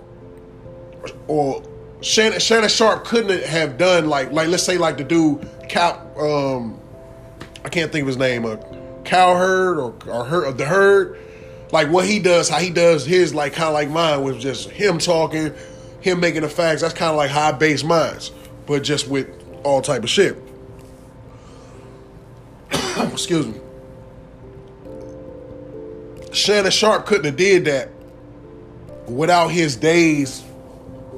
or 1.30 1.62
Shannon, 2.00 2.40
Shannon 2.40 2.68
Sharpe 2.68 3.04
couldn't 3.04 3.44
have 3.44 3.78
done 3.78 4.08
like 4.08 4.32
like 4.32 4.48
let's 4.48 4.64
say 4.64 4.78
like 4.78 4.96
the 4.96 5.04
dude 5.04 5.48
Cap 5.68 6.16
um 6.18 6.80
I 7.64 7.68
can't 7.68 7.92
think 7.92 8.02
of 8.02 8.08
his 8.08 8.16
name, 8.16 8.44
uh, 8.44 8.56
Cowherd 9.04 9.78
or 9.78 9.94
or 10.10 10.24
her, 10.24 10.50
the 10.50 10.64
herd. 10.64 11.18
Like 11.70 11.88
what 11.88 12.04
he 12.04 12.18
does, 12.18 12.48
how 12.48 12.58
he 12.58 12.70
does 12.70 13.06
his, 13.06 13.32
like 13.32 13.52
kind 13.52 13.68
of 13.68 13.74
like 13.74 13.88
mine 13.88 14.24
was 14.24 14.38
just 14.38 14.70
him 14.70 14.98
talking, 14.98 15.54
him 16.00 16.18
making 16.18 16.42
the 16.42 16.48
facts. 16.48 16.80
That's 16.80 16.94
kind 16.94 17.10
of 17.10 17.16
like 17.16 17.30
high 17.30 17.52
base 17.52 17.84
minds, 17.84 18.32
but 18.66 18.82
just 18.82 19.06
with 19.06 19.28
all 19.62 19.80
type 19.80 20.02
of 20.02 20.10
shit. 20.10 20.36
Excuse 22.72 23.46
me. 23.46 23.60
Shannon 26.32 26.72
Sharpe 26.72 27.06
couldn't 27.06 27.26
have 27.26 27.36
did 27.36 27.66
that 27.66 27.90
without 29.06 29.48
his 29.48 29.76
days 29.76 30.42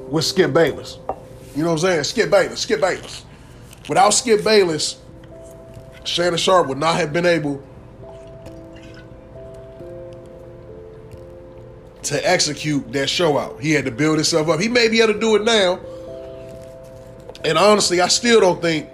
with 0.09 0.25
Skip 0.25 0.53
Bayless. 0.53 0.97
You 1.55 1.63
know 1.63 1.69
what 1.69 1.83
I'm 1.83 1.89
saying? 1.89 2.03
Skip 2.03 2.29
Bayless, 2.29 2.61
Skip 2.61 2.81
Bayless. 2.81 3.25
Without 3.87 4.11
Skip 4.11 4.43
Bayless, 4.43 4.99
Shannon 6.03 6.37
Sharpe 6.37 6.67
would 6.67 6.77
not 6.77 6.95
have 6.95 7.13
been 7.13 7.25
able 7.25 7.63
to 12.03 12.29
execute 12.29 12.91
that 12.93 13.09
show 13.09 13.37
out. 13.37 13.59
He 13.61 13.71
had 13.71 13.85
to 13.85 13.91
build 13.91 14.17
himself 14.17 14.49
up. 14.49 14.59
He 14.59 14.67
may 14.67 14.89
be 14.89 15.01
able 15.01 15.13
to 15.13 15.19
do 15.19 15.35
it 15.35 15.43
now. 15.43 15.79
And 17.45 17.57
honestly, 17.57 18.01
I 18.01 18.07
still 18.07 18.39
don't 18.39 18.61
think 18.61 18.89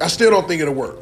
I 0.00 0.08
still 0.08 0.30
don't 0.30 0.48
think 0.48 0.60
it'll 0.60 0.74
work. 0.74 0.96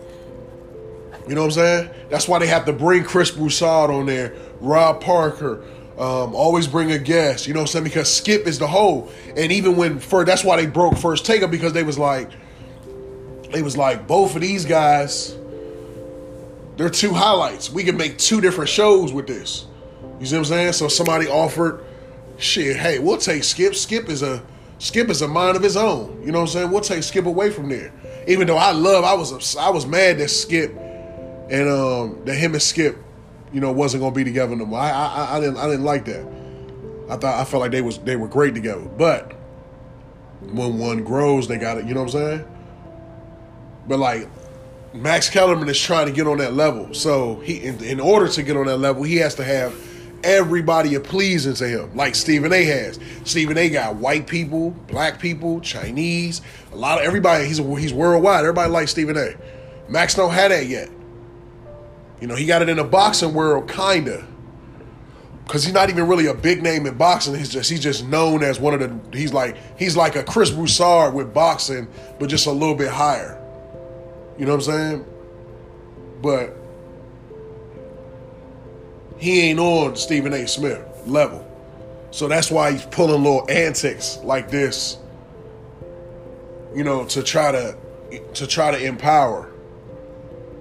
You 1.27 1.35
know 1.35 1.43
what 1.43 1.57
I'm 1.57 1.63
saying? 1.63 1.91
That's 2.11 2.29
why 2.29 2.39
they 2.39 2.47
have 2.49 2.67
to 2.67 2.73
bring 2.73 3.05
Chris 3.05 3.31
Broussard 3.31 3.91
on 3.91 4.07
there, 4.07 4.37
Rob 4.61 5.01
Parker, 5.01 5.65
um, 6.01 6.35
always 6.35 6.67
bring 6.67 6.91
a 6.93 6.99
guest. 6.99 7.47
You 7.47 7.53
know 7.53 7.61
what 7.61 7.69
I'm 7.69 7.73
saying? 7.73 7.85
Because 7.85 8.13
Skip 8.13 8.47
is 8.47 8.59
the 8.59 8.67
whole. 8.67 9.13
And 9.37 9.53
even 9.53 9.77
when 9.77 9.99
first, 9.99 10.27
that's 10.27 10.43
why 10.43 10.57
they 10.57 10.67
broke 10.67 10.97
first 10.97 11.27
take 11.27 11.43
up 11.43 11.51
because 11.51 11.75
they 11.75 11.83
was 11.83 11.99
like, 11.99 12.31
they 13.53 13.61
was 13.61 13.77
like 13.77 14.07
both 14.07 14.35
of 14.35 14.41
these 14.41 14.65
guys. 14.65 15.37
They're 16.77 16.89
two 16.89 17.13
highlights. 17.13 17.71
We 17.71 17.85
can 17.85 17.99
make 17.99 18.17
two 18.17 18.41
different 18.41 18.71
shows 18.71 19.13
with 19.13 19.27
this. 19.27 19.67
You 20.19 20.25
see 20.25 20.37
what 20.37 20.41
I'm 20.41 20.45
saying? 20.47 20.73
So 20.73 20.89
somebody 20.89 21.27
offered, 21.27 21.85
shit. 22.39 22.77
Hey, 22.77 22.99
we'll 22.99 23.19
take 23.19 23.45
Skip. 23.45 23.75
Skip 23.75 24.09
is 24.09 24.23
a 24.23 24.43
Skip 24.79 25.11
is 25.11 25.21
a 25.21 25.29
mind 25.29 25.59
of 25.59 25.63
his 25.63 25.77
own. 25.77 26.23
You 26.25 26.33
know 26.33 26.41
what 26.41 26.49
I'm 26.49 26.53
saying? 26.53 26.71
We'll 26.71 26.81
take 26.81 27.03
Skip 27.03 27.27
away 27.27 27.51
from 27.51 27.69
there. 27.69 27.93
Even 28.27 28.47
though 28.47 28.57
I 28.57 28.73
love, 28.73 29.05
I 29.05 29.13
was 29.13 29.55
I 29.57 29.69
was 29.69 29.85
mad 29.85 30.17
that 30.19 30.29
Skip 30.29 30.75
and 31.51 31.69
um, 31.69 32.25
that 32.25 32.37
him 32.37 32.55
and 32.55 32.63
Skip, 32.63 32.97
you 33.53 33.61
know, 33.61 33.73
wasn't 33.73 34.03
gonna 34.03 34.15
be 34.15 34.25
together 34.25 34.57
no 34.57 34.67
more. 34.67 34.81
I, 34.81 34.91
I 34.91 35.37
I 35.37 35.41
didn't 35.41 35.57
I 35.57 35.67
didn't 35.67 35.85
like 35.85 36.05
that. 36.07 36.27
I 37.09 37.17
thought 37.17 37.41
I 37.41 37.45
felt 37.45 37.61
like 37.61 37.73
they 37.73 37.83
was 37.83 37.99
they 37.99 38.17
were 38.17 38.29
great 38.29 38.55
together, 38.55 38.83
but 38.83 39.33
when 40.41 40.79
one 40.79 41.05
grows, 41.05 41.49
they 41.49 41.59
got 41.59 41.79
it. 41.79 41.87
You 41.87 41.95
know 41.95 42.05
what 42.05 42.15
I'm 42.15 42.21
saying? 42.21 42.45
But 43.89 43.99
like 43.99 44.29
Max 44.95 45.29
Kellerman 45.29 45.69
is 45.69 45.81
trying 45.81 46.07
to 46.07 46.13
get 46.13 46.27
on 46.27 46.39
that 46.39 46.55
level, 46.55 46.95
so 46.95 47.41
he 47.41 47.59
in, 47.59 47.83
in 47.83 48.01
order 48.01 48.29
to 48.29 48.43
get 48.43 48.57
on 48.57 48.67
that 48.67 48.79
level, 48.79 49.03
he 49.03 49.17
has 49.17 49.35
to 49.37 49.45
have 49.45 49.75
everybody 50.23 50.99
pleasing 50.99 51.55
to 51.55 51.67
him, 51.67 51.97
like 51.97 52.15
Stephen 52.15 52.53
A. 52.53 52.65
has. 52.65 52.99
Stephen 53.25 53.57
A. 53.59 53.69
got 53.71 53.97
white 53.97 54.27
people, 54.27 54.71
black 54.89 55.19
people, 55.19 55.61
Chinese, 55.61 56.43
a 56.73 56.77
lot 56.77 56.99
of 56.99 57.05
everybody. 57.05 57.47
He's 57.47 57.59
he's 57.59 57.93
worldwide. 57.93 58.41
Everybody 58.41 58.71
likes 58.71 58.91
Stephen 58.91 59.17
A. 59.17 59.35
Max 59.89 60.15
don't 60.15 60.33
have 60.33 60.51
that 60.51 60.67
yet. 60.67 60.89
You 62.21 62.27
know, 62.27 62.35
he 62.35 62.47
got 62.47 62.63
it 62.63 62.69
in 62.69 62.77
the 62.77 62.85
boxing 62.85 63.33
world, 63.33 63.69
kinda. 63.69 64.27
Cause 65.49 65.65
he's 65.65 65.75
not 65.75 65.91
even 65.91 66.07
really 66.07 66.27
a 66.27 66.35
big 66.35 66.63
name 66.63 66.87
in 66.87 66.97
boxing. 66.97 67.35
He's 67.35 67.49
just 67.49 67.69
he's 67.69 67.81
just 67.81 68.07
known 68.07 68.45
as 68.45 68.61
one 68.61 68.73
of 68.73 68.79
the 68.79 69.19
he's 69.19 69.33
like 69.33 69.57
he's 69.77 69.97
like 69.97 70.15
a 70.15 70.23
Chris 70.23 70.51
Broussard 70.51 71.13
with 71.13 71.35
boxing, 71.35 71.89
but 72.21 72.29
just 72.29 72.47
a 72.47 72.53
little 72.53 72.77
bit 72.77 72.89
higher. 72.89 73.37
You 74.39 74.47
know 74.47 74.53
what 74.53 74.69
I'm 74.69 74.73
saying? 74.73 75.05
But 76.23 76.57
he 79.19 79.41
ain't 79.41 79.59
on 79.59 79.97
Stephen 79.97 80.33
A. 80.33 80.47
Smith 80.47 80.87
level. 81.07 81.45
So 82.13 82.29
that's 82.29 82.51
why 82.51 82.73
he's 82.73 82.85
pulling 82.87 83.23
little 83.23 83.51
antics 83.51 84.19
like 84.19 84.51
this, 84.51 84.99
you 86.75 86.85
know, 86.85 87.05
to 87.07 87.23
try 87.25 87.51
to 87.53 87.77
to 88.35 88.47
try 88.47 88.71
to 88.71 88.81
empower. 88.81 89.50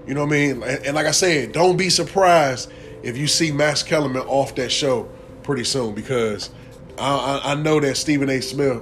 You 0.10 0.16
know 0.16 0.26
what 0.26 0.34
I 0.34 0.38
mean? 0.38 0.64
And, 0.64 0.86
and 0.88 0.96
like 0.96 1.06
I 1.06 1.12
said, 1.12 1.52
don't 1.52 1.78
be 1.78 1.92
surprised 1.92 2.72
if 3.04 3.16
you 3.16 3.28
see 3.28 3.52
Max 3.52 3.84
Kellerman 3.84 4.24
off 4.24 4.56
that 4.56 4.72
show 4.72 5.08
pretty 5.44 5.64
soon 5.64 5.94
because 5.94 6.50
I, 6.98 7.42
I, 7.44 7.52
I 7.52 7.56
know 7.56 7.80
that 7.80 7.96
Stephen 7.96 8.28
A. 8.28 8.42
Smith 8.42 8.82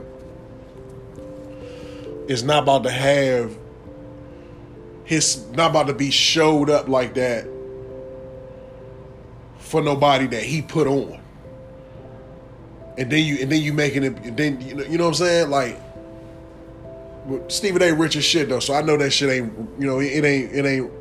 is 2.30 2.44
not 2.44 2.64
about 2.64 2.84
to 2.84 2.92
have 2.92 3.58
his 5.04 5.46
not 5.50 5.72
about 5.72 5.88
to 5.88 5.94
be 5.94 6.12
showed 6.12 6.70
up 6.70 6.88
like 6.88 7.16
that 7.16 7.46
for 9.58 9.82
nobody 9.82 10.28
that 10.28 10.44
he 10.44 10.62
put 10.62 10.88
on. 10.88 11.20
And 12.98 13.12
then 13.12 13.26
you 13.26 13.40
and 13.42 13.52
then 13.52 13.62
you 13.62 13.74
making 13.74 14.06
it 14.06 14.18
and 14.20 14.38
then 14.38 14.62
you 14.62 14.76
know 14.76 14.84
you 14.86 14.98
know 14.98 15.04
what 15.04 15.20
I'm 15.20 15.26
saying? 15.26 15.50
Like 15.50 15.78
Stephen 17.50 17.82
A. 17.82 17.92
rich 17.92 18.16
as 18.16 18.24
shit 18.24 18.48
though, 18.48 18.62
so 18.62 18.74
I 18.74 18.82
know 18.82 18.96
that 18.96 19.12
shit 19.12 19.30
ain't 19.30 19.54
you 19.78 19.88
know 19.88 20.00
it 20.00 20.24
ain't 20.24 20.54
it 20.54 20.66
ain't 20.66 20.97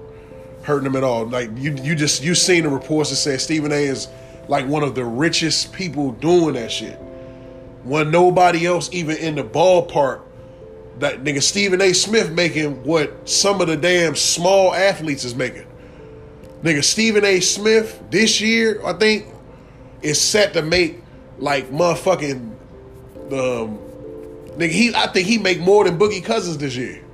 hurting 0.66 0.84
them 0.84 0.96
at 0.96 1.04
all. 1.04 1.24
Like 1.26 1.50
you, 1.56 1.74
you 1.76 1.94
just 1.94 2.22
you 2.22 2.34
seen 2.34 2.64
the 2.64 2.68
reports 2.68 3.10
that 3.10 3.16
said 3.16 3.40
Stephen 3.40 3.72
A. 3.72 3.84
is 3.84 4.08
like 4.48 4.66
one 4.66 4.82
of 4.82 4.94
the 4.94 5.04
richest 5.04 5.72
people 5.72 6.12
doing 6.12 6.54
that 6.54 6.72
shit. 6.72 6.98
When 7.84 8.10
nobody 8.10 8.66
else 8.66 8.90
even 8.92 9.16
in 9.16 9.36
the 9.36 9.44
ballpark, 9.44 10.22
that 10.98 11.22
nigga 11.22 11.40
Stephen 11.40 11.80
A. 11.80 11.92
Smith 11.92 12.32
making 12.32 12.82
what 12.82 13.28
some 13.28 13.60
of 13.60 13.68
the 13.68 13.76
damn 13.76 14.16
small 14.16 14.74
athletes 14.74 15.24
is 15.24 15.36
making. 15.36 15.66
Nigga 16.62 16.82
Stephen 16.82 17.24
A. 17.24 17.38
Smith 17.40 18.02
this 18.10 18.40
year, 18.40 18.84
I 18.84 18.94
think, 18.94 19.26
is 20.02 20.20
set 20.20 20.52
to 20.54 20.62
make 20.62 21.00
like 21.38 21.70
motherfucking 21.70 22.52
um 23.30 23.78
nigga 24.56 24.70
he 24.70 24.94
I 24.94 25.06
think 25.08 25.28
he 25.28 25.38
make 25.38 25.60
more 25.60 25.84
than 25.84 25.96
Boogie 25.96 26.24
Cousins 26.24 26.58
this 26.58 26.74
year. 26.74 27.05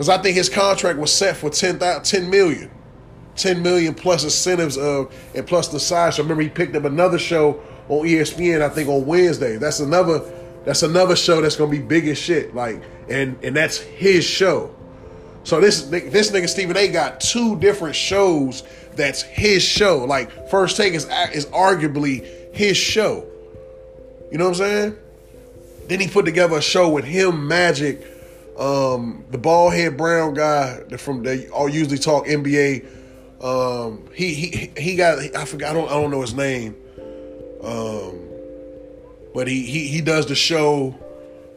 Because 0.00 0.08
I 0.08 0.22
think 0.22 0.34
his 0.34 0.48
contract 0.48 0.98
was 0.98 1.12
set 1.12 1.36
for 1.36 1.50
10, 1.50 1.78
10 1.78 2.30
million. 2.30 2.70
10 3.36 3.62
million 3.62 3.92
plus 3.92 4.24
incentives 4.24 4.78
of 4.78 5.14
and 5.34 5.46
plus 5.46 5.68
the 5.68 5.78
size. 5.78 6.16
So 6.16 6.22
remember 6.22 6.42
he 6.42 6.48
picked 6.48 6.74
up 6.74 6.84
another 6.84 7.18
show 7.18 7.62
on 7.90 8.06
ESPN, 8.06 8.62
I 8.62 8.70
think 8.70 8.88
on 8.88 9.04
Wednesday. 9.04 9.58
That's 9.58 9.80
another 9.80 10.20
that's 10.64 10.82
another 10.82 11.16
show 11.16 11.42
that's 11.42 11.56
gonna 11.56 11.70
be 11.70 11.80
big 11.80 12.08
as 12.08 12.16
shit. 12.16 12.54
Like 12.54 12.82
and 13.10 13.36
and 13.44 13.54
that's 13.54 13.76
his 13.76 14.24
show. 14.24 14.74
So 15.44 15.60
this 15.60 15.82
this 15.82 16.30
nigga 16.30 16.48
Stephen 16.48 16.78
A 16.78 16.88
got 16.88 17.20
two 17.20 17.58
different 17.58 17.94
shows 17.94 18.62
that's 18.92 19.20
his 19.20 19.62
show. 19.62 19.98
Like 20.06 20.48
First 20.48 20.78
Take 20.78 20.94
is 20.94 21.04
is 21.34 21.44
arguably 21.48 22.54
his 22.54 22.78
show. 22.78 23.26
You 24.32 24.38
know 24.38 24.48
what 24.48 24.60
I'm 24.62 24.66
saying? 24.66 24.96
Then 25.88 26.00
he 26.00 26.08
put 26.08 26.24
together 26.24 26.56
a 26.56 26.62
show 26.62 26.88
with 26.88 27.04
him, 27.04 27.46
Magic, 27.46 28.02
um, 28.58 29.24
the 29.30 29.38
bald 29.38 29.72
head 29.74 29.96
brown 29.96 30.34
guy 30.34 30.80
from 30.96 31.22
they 31.22 31.48
all 31.48 31.68
usually 31.68 31.98
talk 31.98 32.26
NBA. 32.26 32.86
Um, 33.42 34.08
he 34.12 34.34
he 34.34 34.72
he 34.76 34.96
got 34.96 35.18
I 35.36 35.44
forgot 35.44 35.70
I 35.70 35.72
don't 35.74 35.88
I 35.88 35.94
don't 35.94 36.10
know 36.10 36.20
his 36.20 36.34
name. 36.34 36.76
Um, 37.62 38.18
but 39.34 39.48
he 39.48 39.62
he 39.62 39.86
he 39.86 40.00
does 40.00 40.26
the 40.26 40.34
show 40.34 40.90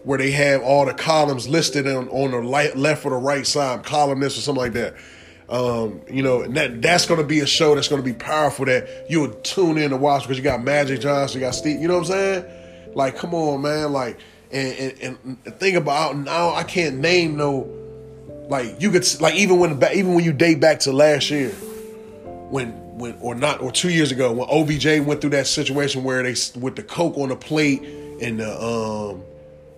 where 0.03 0.17
they 0.17 0.31
have 0.31 0.61
all 0.61 0.85
the 0.85 0.93
columns 0.93 1.47
listed 1.47 1.87
on 1.87 2.07
on 2.09 2.31
the 2.31 2.41
light, 2.41 2.75
left 2.77 3.05
or 3.05 3.11
the 3.11 3.17
right 3.17 3.45
side, 3.47 3.83
columnist 3.83 4.37
or 4.37 4.41
something 4.41 4.61
like 4.61 4.73
that. 4.73 4.95
Um, 5.49 6.01
you 6.09 6.23
know, 6.23 6.47
that 6.47 6.81
that's 6.81 7.05
gonna 7.05 7.23
be 7.23 7.39
a 7.39 7.47
show 7.47 7.75
that's 7.75 7.87
gonna 7.87 8.01
be 8.01 8.13
powerful 8.13 8.65
that 8.65 8.87
you 9.09 9.21
would 9.21 9.43
tune 9.43 9.77
in 9.77 9.89
to 9.91 9.97
watch 9.97 10.23
because 10.23 10.37
you 10.37 10.43
got 10.43 10.63
Magic 10.63 11.01
Johnson, 11.01 11.39
you 11.41 11.45
got 11.45 11.55
Steve. 11.55 11.81
You 11.81 11.87
know 11.87 11.95
what 11.95 12.09
I'm 12.09 12.13
saying? 12.13 12.45
Like, 12.95 13.17
come 13.17 13.33
on, 13.33 13.61
man. 13.61 13.91
Like, 13.91 14.19
and 14.53 15.01
and, 15.01 15.37
and 15.45 15.59
think 15.59 15.75
about 15.75 16.15
now, 16.17 16.53
I 16.53 16.63
can't 16.63 16.99
name 16.99 17.35
no. 17.35 17.69
Like 18.49 18.81
you 18.81 18.91
could 18.91 19.05
like 19.21 19.35
even 19.35 19.59
when 19.59 19.81
even 19.93 20.13
when 20.13 20.23
you 20.23 20.33
date 20.33 20.59
back 20.59 20.79
to 20.81 20.91
last 20.91 21.29
year, 21.29 21.49
when 21.49 22.71
when 22.97 23.17
or 23.21 23.35
not 23.35 23.61
or 23.61 23.71
two 23.71 23.89
years 23.89 24.11
ago 24.11 24.31
when 24.31 24.47
OBJ 24.49 25.05
went 25.05 25.21
through 25.21 25.31
that 25.31 25.47
situation 25.47 26.03
where 26.03 26.21
they 26.21 26.35
with 26.59 26.75
the 26.75 26.83
coke 26.83 27.17
on 27.17 27.29
the 27.29 27.35
plate 27.35 27.81
and 28.21 28.39
the 28.39 28.63
um 28.63 29.23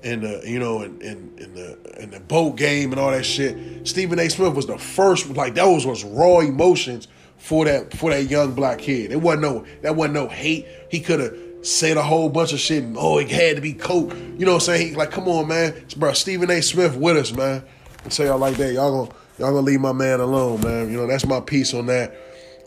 and 0.03 0.23
the 0.23 0.41
you 0.45 0.59
know 0.59 0.81
and 0.81 1.01
and, 1.01 1.39
and 1.39 1.55
the 1.55 1.77
and 1.99 2.11
the 2.11 2.19
boat 2.19 2.57
game 2.57 2.91
and 2.91 2.99
all 2.99 3.11
that 3.11 3.25
shit. 3.25 3.87
Stephen 3.87 4.19
A. 4.19 4.29
Smith 4.29 4.53
was 4.53 4.67
the 4.67 4.77
first 4.77 5.29
like 5.29 5.55
that 5.55 5.65
was 5.65 5.85
was 5.85 6.03
raw 6.03 6.39
emotions 6.39 7.07
for 7.37 7.65
that 7.65 7.95
for 7.95 8.09
that 8.11 8.29
young 8.29 8.53
black 8.53 8.79
kid. 8.79 9.11
It 9.11 9.21
wasn't 9.21 9.43
no 9.43 9.65
that 9.81 9.95
wasn't 9.95 10.15
no 10.15 10.27
hate. 10.27 10.67
He 10.89 10.99
could 10.99 11.19
have 11.19 11.37
said 11.65 11.97
a 11.97 12.03
whole 12.03 12.29
bunch 12.29 12.53
of 12.53 12.59
shit. 12.59 12.83
Oh, 12.95 13.17
it 13.17 13.29
had 13.31 13.55
to 13.55 13.61
be 13.61 13.73
coke. 13.73 14.13
You 14.13 14.45
know 14.45 14.53
what 14.53 14.63
I'm 14.63 14.75
saying? 14.75 14.89
He, 14.89 14.95
like, 14.95 15.11
come 15.11 15.27
on, 15.27 15.47
man, 15.47 15.73
It's, 15.73 15.93
bro. 15.93 16.13
Stephen 16.13 16.49
A. 16.51 16.61
Smith 16.61 16.95
with 16.95 17.17
us, 17.17 17.31
man. 17.33 17.63
And 18.03 18.13
say 18.13 18.25
y'all 18.25 18.37
like 18.37 18.57
that. 18.57 18.73
Y'all 18.73 19.05
gonna 19.05 19.19
y'all 19.39 19.51
gonna 19.51 19.65
leave 19.65 19.79
my 19.79 19.91
man 19.91 20.19
alone, 20.19 20.61
man. 20.61 20.91
You 20.91 20.97
know 20.97 21.07
that's 21.07 21.25
my 21.25 21.39
piece 21.39 21.73
on 21.73 21.87
that 21.87 22.15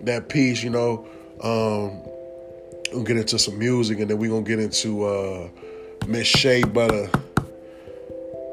that 0.00 0.28
piece. 0.28 0.62
You 0.62 0.70
know, 0.70 1.06
um, 1.42 2.02
we'll 2.92 3.04
get 3.04 3.16
into 3.16 3.38
some 3.38 3.58
music 3.58 4.00
and 4.00 4.10
then 4.10 4.18
we're 4.18 4.30
gonna 4.30 4.42
get 4.42 4.58
into 4.58 5.04
uh, 5.04 5.48
Miss 6.06 6.26
Shea 6.26 6.64
Butter 6.64 7.08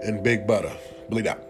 and 0.03 0.23
Big 0.23 0.45
Butter. 0.45 0.71
Bleed 1.09 1.27
out. 1.27 1.44